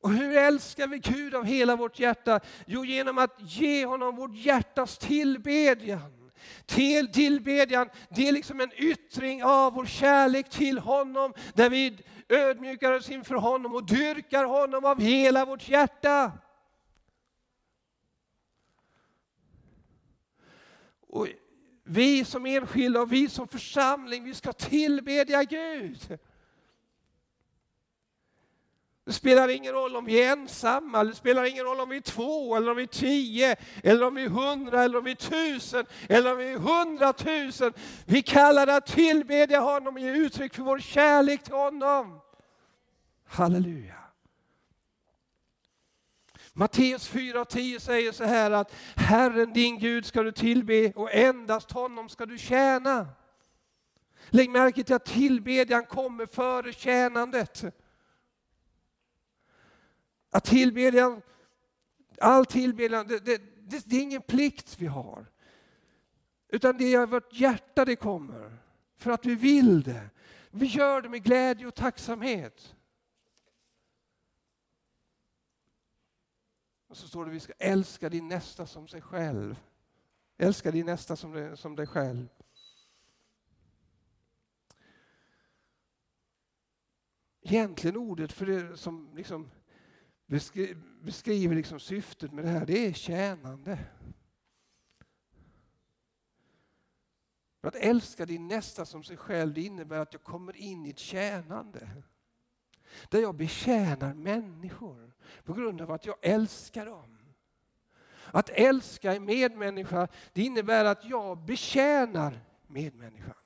[0.06, 2.40] Och hur älskar vi Gud av hela vårt hjärta?
[2.66, 6.32] Jo, genom att ge honom vårt hjärtas tillbedjan.
[6.66, 11.98] Till, tillbedjan, det är liksom en yttring av vår kärlek till honom, där vi
[12.30, 16.32] ödmjukar oss inför honom och dyrkar honom av hela vårt hjärta.
[21.08, 21.28] Och
[21.84, 26.18] vi som enskilda och vi som församling, vi ska tillbedja Gud.
[29.06, 32.02] Det spelar ingen roll om vi är ensamma, det spelar ingen roll om vi är
[32.02, 35.16] två, eller om vi är tio, eller om vi är hundra, eller om vi är
[35.16, 37.74] tusen, eller om vi är hundratusen.
[38.06, 42.22] Vi kallar det att tillbedja honom och ge uttryck för vår kärlek till honom.
[43.28, 43.96] Halleluja.
[46.54, 52.10] Matteus 4.10 säger så här att Herren din Gud ska du tillbe och endast honom
[52.10, 53.08] ska du tjäna.
[54.30, 57.64] Lägg märke till att tillbedjan kommer före tjänandet.
[60.36, 61.22] Att tillbedjan,
[62.20, 65.32] all tillbedjan, det, det, det, det är ingen plikt vi har.
[66.48, 68.58] Utan det är av vårt hjärta det kommer.
[68.98, 70.10] För att vi vill det.
[70.52, 72.76] Vi gör det med glädje och tacksamhet.
[76.88, 79.62] Och så står det att vi ska älska din nästa som sig själv.
[80.38, 82.28] Älska din nästa som dig, som dig själv.
[87.42, 89.52] Egentligen ordet för det som liksom
[91.02, 93.80] beskriver liksom syftet med det här, det är tjänande.
[97.62, 101.00] Att älska din nästa som sig själv, det innebär att jag kommer in i ett
[101.00, 101.90] tjänande.
[103.10, 105.14] Där jag betjänar människor
[105.44, 107.18] på grund av att jag älskar dem.
[108.26, 113.45] Att älska en medmänniska, det innebär att jag betjänar medmänniskan.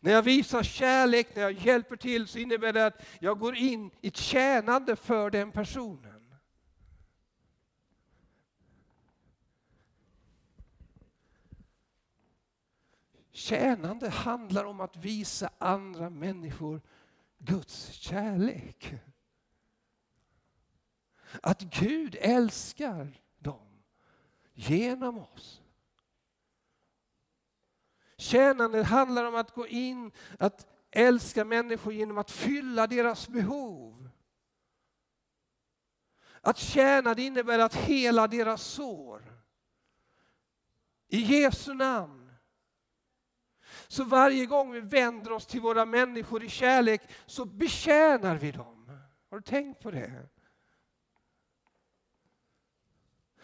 [0.00, 3.90] När jag visar kärlek, när jag hjälper till, så innebär det att jag går in
[4.00, 6.16] i ett tjänande för den personen.
[13.36, 16.80] Tjänande handlar om att visa andra människor
[17.38, 18.94] Guds kärlek.
[21.42, 23.82] Att Gud älskar dem
[24.54, 25.62] genom oss.
[28.18, 34.10] Tjänande handlar om att gå in, att älska människor genom att fylla deras behov.
[36.40, 39.22] Att tjäna det innebär att hela deras sår.
[41.08, 42.32] I Jesu namn.
[43.88, 48.90] Så varje gång vi vänder oss till våra människor i kärlek så betjänar vi dem.
[49.30, 50.28] Har du tänkt på det?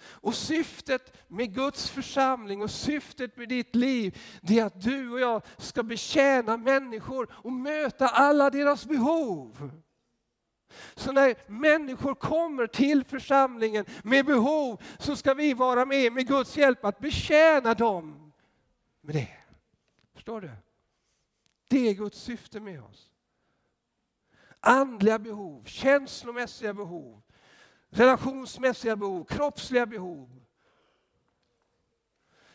[0.05, 5.21] Och syftet med Guds församling och syftet med ditt liv, det är att du och
[5.21, 9.71] jag ska betjäna människor och möta alla deras behov.
[10.95, 16.57] Så när människor kommer till församlingen med behov så ska vi vara med med Guds
[16.57, 18.33] hjälp att betjäna dem
[19.01, 19.29] med det.
[20.15, 20.51] Förstår du?
[21.69, 23.11] Det är Guds syfte med oss.
[24.61, 27.22] Andliga behov, känslomässiga behov,
[27.93, 30.41] relationsmässiga behov, kroppsliga behov.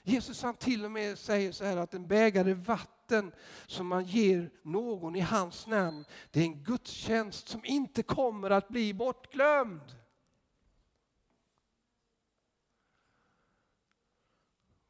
[0.03, 3.31] Jesus han till och med säger så här att en bägare vatten
[3.67, 8.67] som man ger någon i hans namn, det är en gudstjänst som inte kommer att
[8.67, 9.95] bli bortglömd.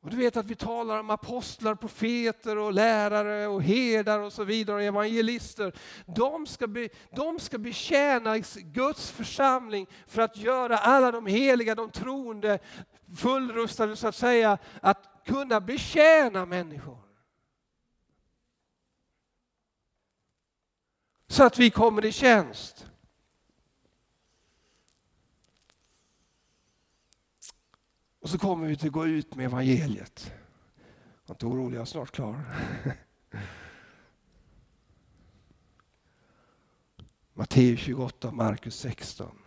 [0.08, 4.44] Och du vet att vi talar om apostlar, profeter och lärare och herdar och så
[4.44, 5.74] vidare, och evangelister.
[6.06, 11.92] De ska, be, de ska betjäna Guds församling för att göra alla de heliga, de
[11.92, 12.60] troende
[13.18, 16.98] fullrustade så att säga, att kunna betjäna människor.
[21.28, 22.86] Så att vi kommer i tjänst.
[28.28, 30.34] Och så kommer vi till att gå ut med evangeliet.
[31.26, 32.36] Var inte orolig, jag är snart klar.
[37.34, 39.38] Matteus 28, Markus 16.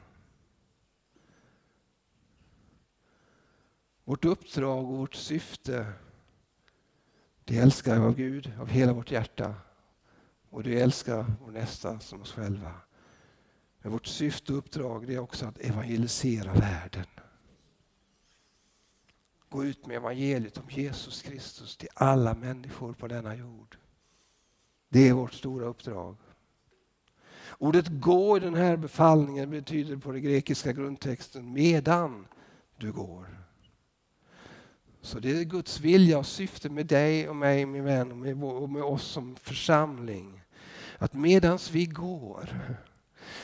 [4.04, 5.92] Vårt uppdrag och vårt syfte,
[7.44, 9.54] det älskar av Gud av hela vårt hjärta.
[10.50, 12.72] Och det älskar vår nästa som oss själva.
[13.78, 17.06] Men vårt syfte och uppdrag det är också att evangelisera världen.
[19.50, 23.76] Gå ut med evangeliet om Jesus Kristus till alla människor på denna jord.
[24.88, 26.16] Det är vårt stora uppdrag.
[27.58, 32.26] Ordet gå i den här befallningen betyder på den grekiska grundtexten medan
[32.76, 33.26] du går.
[35.00, 38.44] Så det är Guds vilja och syfte med dig och mig, min vän, och med,
[38.44, 40.42] och med oss som församling.
[40.98, 42.48] Att medans vi går,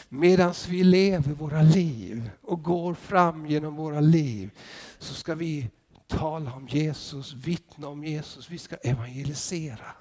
[0.09, 4.51] medans vi lever våra liv och går fram genom våra liv,
[4.99, 5.71] så ska vi
[6.07, 8.51] tala om Jesus, vittna om Jesus.
[8.51, 9.95] Vi ska evangelisera.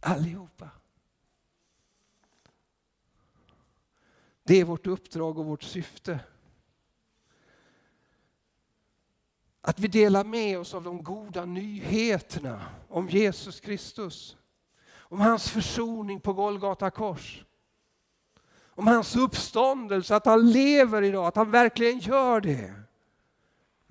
[0.00, 0.70] Allihopa.
[4.42, 6.20] Det är vårt uppdrag och vårt syfte.
[9.60, 14.36] Att vi delar med oss av de goda nyheterna om Jesus Kristus.
[14.94, 17.44] Om hans försoning på Golgata kors.
[18.64, 22.85] Om hans uppståndelse, att han lever idag, att han verkligen gör det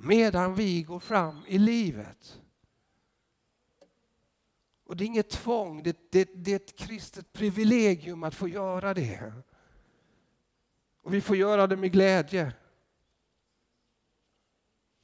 [0.05, 2.41] medan vi går fram i livet.
[4.85, 8.93] Och det är inget tvång, det, det, det är ett kristet privilegium att få göra
[8.93, 9.33] det.
[11.01, 12.53] Och vi får göra det med glädje.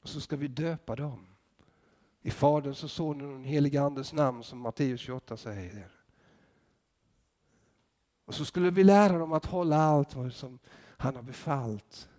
[0.01, 1.27] Och så ska vi döpa dem.
[2.21, 5.91] I Faderns och Sonens och den helige Andes namn som Matteus 28 säger.
[8.25, 10.59] Och så skulle vi lära dem att hålla allt vad som
[10.97, 12.09] han har befallt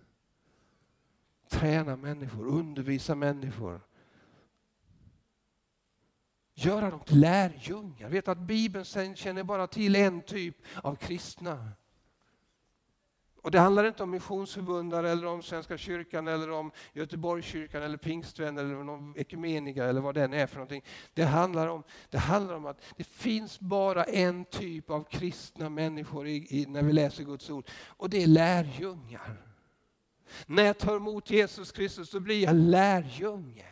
[1.53, 3.81] träna människor, undervisa människor.
[6.53, 8.09] Göra dem till lärjungar.
[8.09, 11.71] Vet att Bibeln sen känner bara till en typ av kristna.
[13.41, 18.63] Och det handlar inte om missionsförbundare eller om Svenska kyrkan eller om Göteborgskyrkan eller Pingstvänner
[18.63, 20.83] eller någon ekumeniker eller vad den är för någonting.
[21.13, 26.27] Det handlar om, det handlar om att det finns bara en typ av kristna människor
[26.27, 29.52] i, i, när vi läser Guds ord och det är lärjungar.
[30.45, 33.65] När jag tar emot Jesus Kristus så blir jag lärjunge.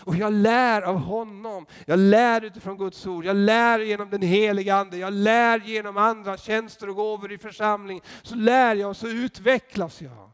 [0.00, 1.66] Och jag lär av honom.
[1.86, 3.24] Jag lär utifrån Guds ord.
[3.24, 4.96] Jag lär genom den heliga Ande.
[4.96, 8.04] Jag lär genom andra tjänster och gåvor i församlingen.
[8.22, 10.30] Så lär jag och så utvecklas jag.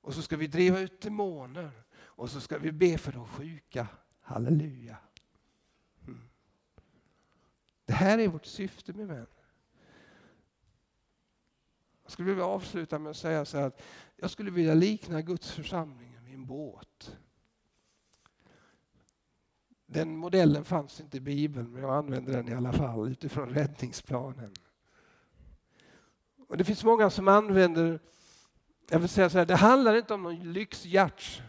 [0.00, 1.70] Och så ska vi driva ut demoner.
[1.98, 3.86] Och så ska vi be för de sjuka.
[4.20, 4.96] Halleluja.
[6.06, 6.28] Mm.
[7.84, 9.26] Det här är vårt syfte min vän.
[12.06, 13.82] Jag skulle vilja avsluta med att säga så här att
[14.16, 17.16] jag skulle vilja likna Guds församling vid en båt.
[19.86, 24.52] Den modellen fanns inte i Bibeln, men jag använder den i alla fall utifrån räddningsplanen.
[26.48, 28.00] Och Det finns många som använder,
[28.90, 31.42] jag vill säga så här, det handlar inte om någon lyxjakt.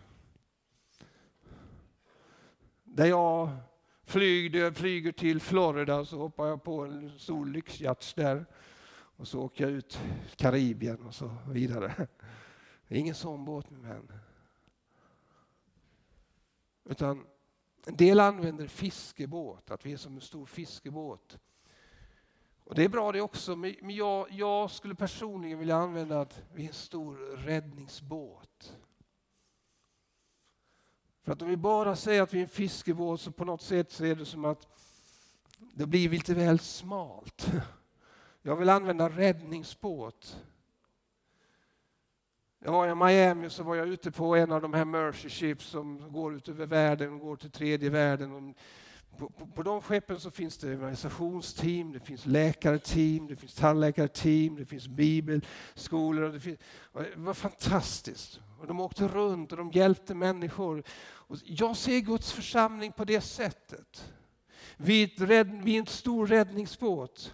[2.84, 3.50] Där jag
[4.04, 8.46] flyger, flyger till Florida så hoppar jag på en stor lyxjakt där.
[9.18, 10.00] Och så åker jag ut
[10.36, 12.08] Karibien och så vidare.
[12.88, 14.12] Det är ingen sån båt min vän.
[16.84, 17.26] Utan
[17.86, 21.40] en del använder fiskebåt, att vi är som en stor fiskebåt.
[22.64, 26.64] Och Det är bra det också, men jag, jag skulle personligen vilja använda att vi
[26.64, 28.78] är en stor räddningsbåt.
[31.24, 33.92] För att om vi bara säger att vi är en fiskebåt så på något sätt
[33.92, 34.68] så är det som att
[35.74, 37.52] det blir lite väl smalt.
[38.48, 40.44] Jag vill använda räddningsbåt.
[42.60, 45.66] Jag var i Miami så var jag ute på en av de här Mercy Ships
[45.66, 48.54] som går ut över världen och går till tredje världen.
[49.18, 54.56] På, på, på de skeppen så finns det organisationsteam, det finns läkarteam, det finns tandläkarteam,
[54.56, 56.24] det finns bibelskolor.
[56.24, 56.60] Och det, finns,
[56.92, 58.40] och det var fantastiskt.
[58.60, 60.84] Och de åkte runt och de hjälpte människor.
[61.00, 64.14] Och jag ser Guds församling på det sättet.
[64.78, 67.34] Vi är, ett, vi är en stor räddningsbåt.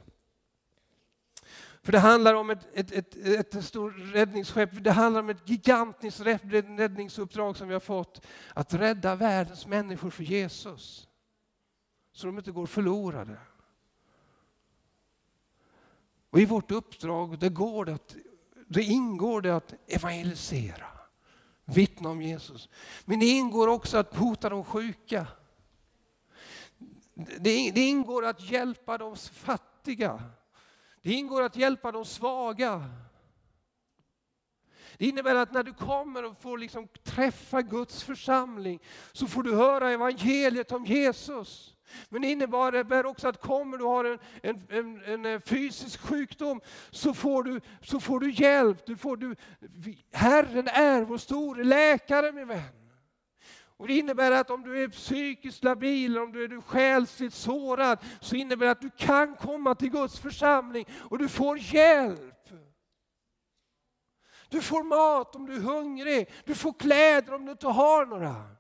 [1.83, 3.15] För det handlar om ett, ett, ett,
[3.55, 8.25] ett stort räddningsskepp, det handlar om ett gigantiskt räddningsuppdrag som vi har fått.
[8.53, 11.07] Att rädda världens människor för Jesus.
[12.11, 13.37] Så de inte går förlorade.
[16.29, 18.15] Och i vårt uppdrag det går det, att,
[18.67, 20.87] det ingår det att evangelisera,
[21.65, 22.69] vittna om Jesus.
[23.05, 25.27] Men det ingår också att bota de sjuka.
[27.13, 30.23] Det, det ingår att hjälpa de fattiga.
[31.03, 32.89] Det ingår att hjälpa de svaga.
[34.97, 38.79] Det innebär att när du kommer och får liksom träffa Guds församling
[39.11, 41.75] så får du höra evangeliet om Jesus.
[42.09, 46.61] Men det innebär också att kommer du har en, en, en, en, eh, fysisk sjukdom
[46.91, 48.85] så får du, så får du hjälp.
[48.85, 49.35] Du får, du,
[50.11, 52.82] Herren är vår store läkare min vän.
[53.83, 58.35] Och det innebär att om du är psykiskt labil, om du är själsligt sårad, så
[58.35, 62.49] innebär det att du kan komma till Guds församling och du får hjälp.
[64.49, 68.52] Du får mat om du är hungrig, du får kläder om du inte har några.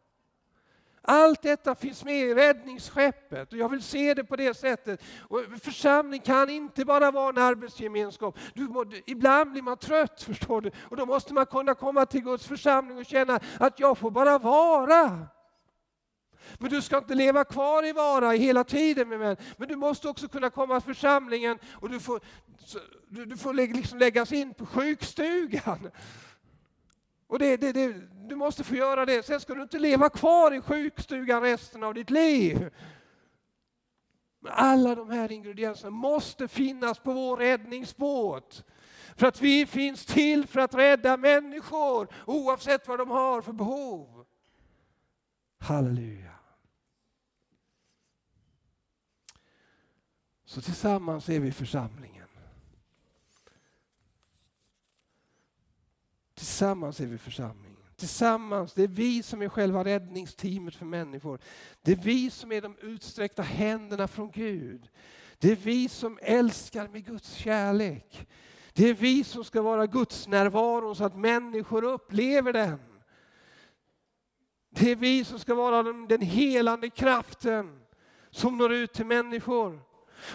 [1.05, 5.01] Allt detta finns med i räddningsskeppet och jag vill se det på det sättet.
[5.19, 8.37] Och församling kan inte bara vara en arbetsgemenskap.
[8.53, 12.23] Du må, ibland blir man trött förstår du och då måste man kunna komma till
[12.23, 15.27] Guds församling och känna att jag får bara vara.
[16.57, 19.37] Men du ska inte leva kvar i Vara hela tiden min vän.
[19.57, 22.19] Men du måste också kunna komma till församlingen och du får,
[23.07, 25.89] du, du får liksom läggas in på sjukstugan.
[27.27, 27.93] Och det, det, det,
[28.27, 31.93] du måste få göra det, sen ska du inte leva kvar i sjukstugan resten av
[31.93, 32.69] ditt liv.
[34.39, 38.63] Men alla de här ingredienserna måste finnas på vår räddningsbåt.
[39.15, 44.25] För att vi finns till för att rädda människor oavsett vad de har för behov.
[45.59, 46.31] Halleluja.
[50.45, 52.12] Så tillsammans är vi församling.
[56.43, 57.77] Tillsammans är vi församlingen.
[57.95, 61.39] Tillsammans, det är vi som är själva räddningsteamet för människor.
[61.81, 64.89] Det är vi som är de utsträckta händerna från Gud.
[65.37, 68.27] Det är vi som älskar med Guds kärlek.
[68.73, 72.79] Det är vi som ska vara Guds närvaro så att människor upplever den.
[74.69, 77.79] Det är vi som ska vara den helande kraften
[78.29, 79.81] som når ut till människor.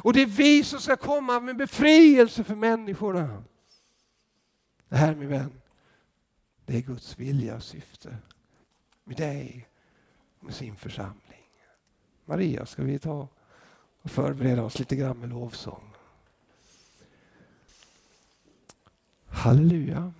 [0.03, 3.45] Och det är vi som ska komma med befrielse för människorna.
[4.89, 5.61] Det här min vän,
[6.69, 8.17] det är Guds vilja och syfte
[9.05, 9.69] med dig
[10.39, 11.51] och med sin församling.
[12.25, 13.29] Maria, ska vi ta
[14.03, 15.95] och förbereda oss lite grann med lovsång?
[19.27, 20.13] Halleluja.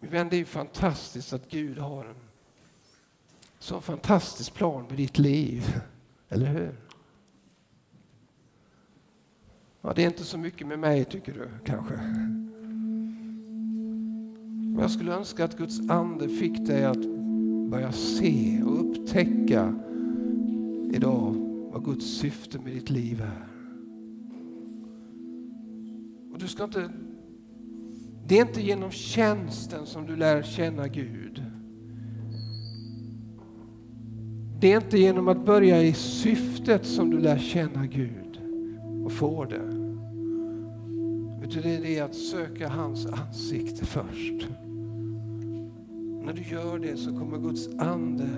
[0.00, 2.28] Min vän, det är fantastiskt att Gud har en
[3.58, 5.80] så fantastisk plan med ditt liv.
[6.28, 6.85] Eller hur?
[9.86, 11.94] Ja, det är inte så mycket med mig, tycker du kanske.
[14.62, 17.06] Men jag skulle önska att Guds ande fick dig att
[17.70, 19.74] börja se och upptäcka
[20.92, 21.34] idag
[21.72, 23.46] vad Guds syfte med ditt liv är.
[26.32, 26.90] Och du ska inte,
[28.26, 31.42] det är inte genom tjänsten som du lär känna Gud.
[34.60, 38.25] Det är inte genom att börja i syftet som du lär känna Gud
[39.06, 39.62] och får det.
[41.46, 44.48] Utan det är det att söka hans ansikte först.
[46.24, 48.28] När du gör det så kommer Guds ande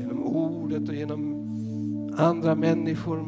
[0.00, 1.34] genom ordet och genom
[2.16, 3.18] andra människor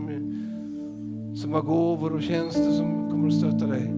[1.37, 3.95] som har gåvor och tjänster som kommer att stötta dig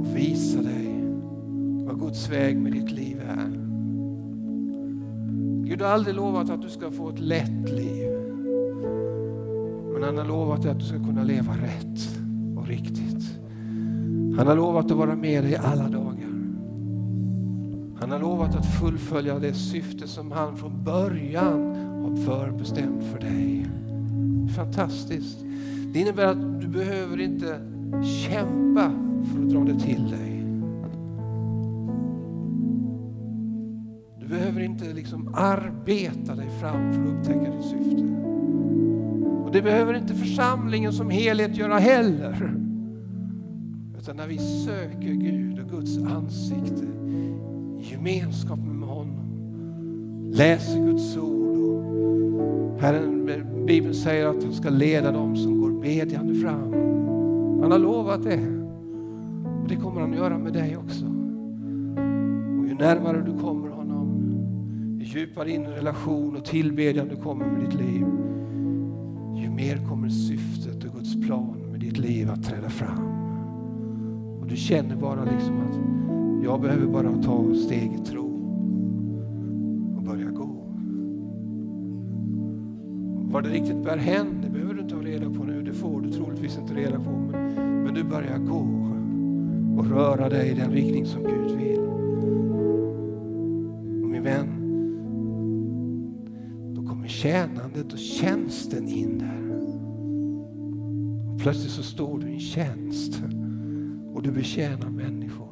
[0.00, 1.04] och visa dig
[1.84, 3.50] vad Guds väg med ditt liv är.
[5.68, 7.99] Gud har aldrig lovat att du ska få ett lätt liv.
[10.00, 12.20] Men han har lovat dig att du ska kunna leva rätt
[12.56, 13.40] och riktigt.
[14.36, 16.30] Han har lovat att vara med dig alla dagar.
[18.00, 23.66] Han har lovat att fullfölja det syfte som han från början har förbestämt för dig.
[24.56, 25.44] Fantastiskt.
[25.92, 27.60] Det innebär att du behöver inte
[28.02, 28.92] kämpa
[29.24, 30.44] för att dra det till dig.
[34.20, 38.29] Du behöver inte liksom arbeta dig fram för att upptäcka ditt syfte.
[39.50, 42.54] Och Det behöver inte församlingen som helhet göra heller.
[43.98, 46.84] Utan när vi söker Gud och Guds ansikte
[47.80, 53.26] i gemenskap med honom, läser Guds ord och Herren,
[53.66, 56.72] Bibeln säger att han ska leda dem som går bedjande fram.
[57.62, 58.40] Han har lovat det.
[59.62, 61.04] Och det kommer han att göra med dig också.
[62.60, 67.46] Och ju närmare du kommer honom, ju djupare in i relation och tillbedjan du kommer
[67.46, 68.06] med ditt liv,
[69.60, 73.04] mer kommer syftet och Guds plan med ditt liv att träda fram.
[74.40, 75.76] Och du känner bara liksom att
[76.44, 78.26] jag behöver bara ta steg i tro
[79.96, 80.48] och börja gå.
[83.32, 85.62] Vad det riktigt bär hän, det behöver du inte ha reda på nu.
[85.62, 87.10] Det får du troligtvis inte reda på.
[87.10, 87.54] Men,
[87.84, 88.66] men du börjar gå
[89.78, 91.80] och röra dig i den riktning som Gud vill.
[94.02, 94.46] Och min vän,
[96.74, 99.49] då kommer tjänandet och tjänsten in där.
[101.42, 103.22] Plötsligt så står du i en tjänst
[104.14, 105.48] och du betjänar människor.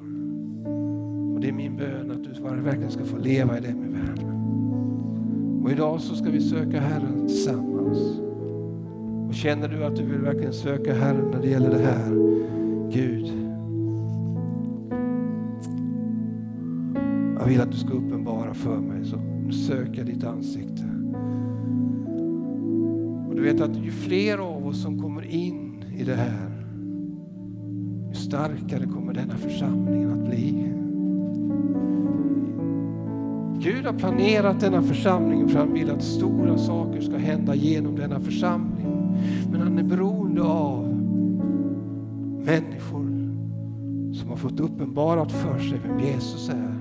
[1.34, 5.62] Och Det är min bön att du verkligen ska få leva i det min vän.
[5.64, 7.98] Och idag så ska vi söka Herren tillsammans.
[9.28, 12.10] Och känner du att du vill verkligen söka Herren när det gäller det här,
[12.92, 13.32] Gud.
[17.40, 20.82] Jag vill att du ska uppenbara för mig, så nu söker jag ditt ansikte.
[23.28, 25.67] Och du vet att ju fler av oss som kommer in
[25.98, 26.50] i det här,
[28.08, 30.74] ju starkare kommer denna församling att bli.
[33.60, 38.20] Gud har planerat denna församling för han vill att stora saker ska hända genom denna
[38.20, 38.86] församling.
[39.50, 40.88] Men han är beroende av
[42.44, 43.08] människor
[44.14, 46.74] som har fått uppenbarat för sig vem Jesus är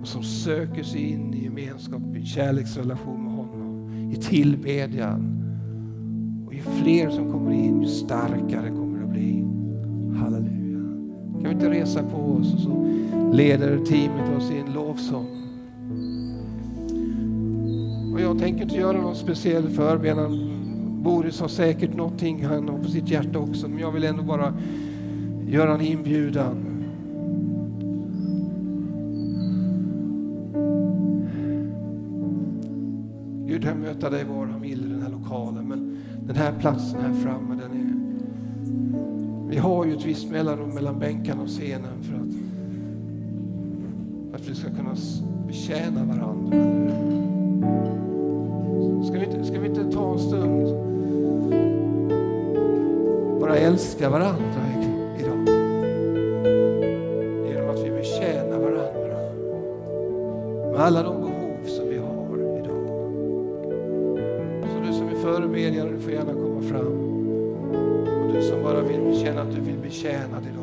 [0.00, 5.35] och som söker sig in i gemenskap, i kärleksrelation med honom, i tillbedjan.
[6.66, 9.44] Fler som kommer in, ju starkare kommer det att bli.
[10.16, 10.78] Halleluja.
[11.32, 12.86] Kan vi inte resa på oss och så
[13.32, 15.26] leder teamet oss i en lovsång.
[18.14, 20.52] Och jag tänker inte göra någon speciell förbön.
[21.02, 24.54] Boris har säkert någonting han har på sitt hjärta också, men jag vill ändå bara
[25.48, 26.56] göra en inbjudan.
[33.46, 35.95] Gud, jag möta dig var han vill i den här lokalen, men
[36.26, 37.96] den här platsen här framme, den är...
[39.48, 42.34] Vi har ju ett visst mellanrum mellan bänkarna och scenen för att,
[44.30, 44.96] för att vi ska kunna
[45.46, 46.56] betjäna varandra.
[49.04, 50.86] Ska vi, inte, ska vi inte ta en stund
[53.40, 54.60] bara älska varandra
[55.18, 55.48] idag?
[57.48, 59.16] Genom att vi betjänar varandra
[60.72, 62.86] med alla de behov som vi har idag.
[64.62, 65.95] Så du som är förebedjare,
[70.02, 70.55] betjäna idag.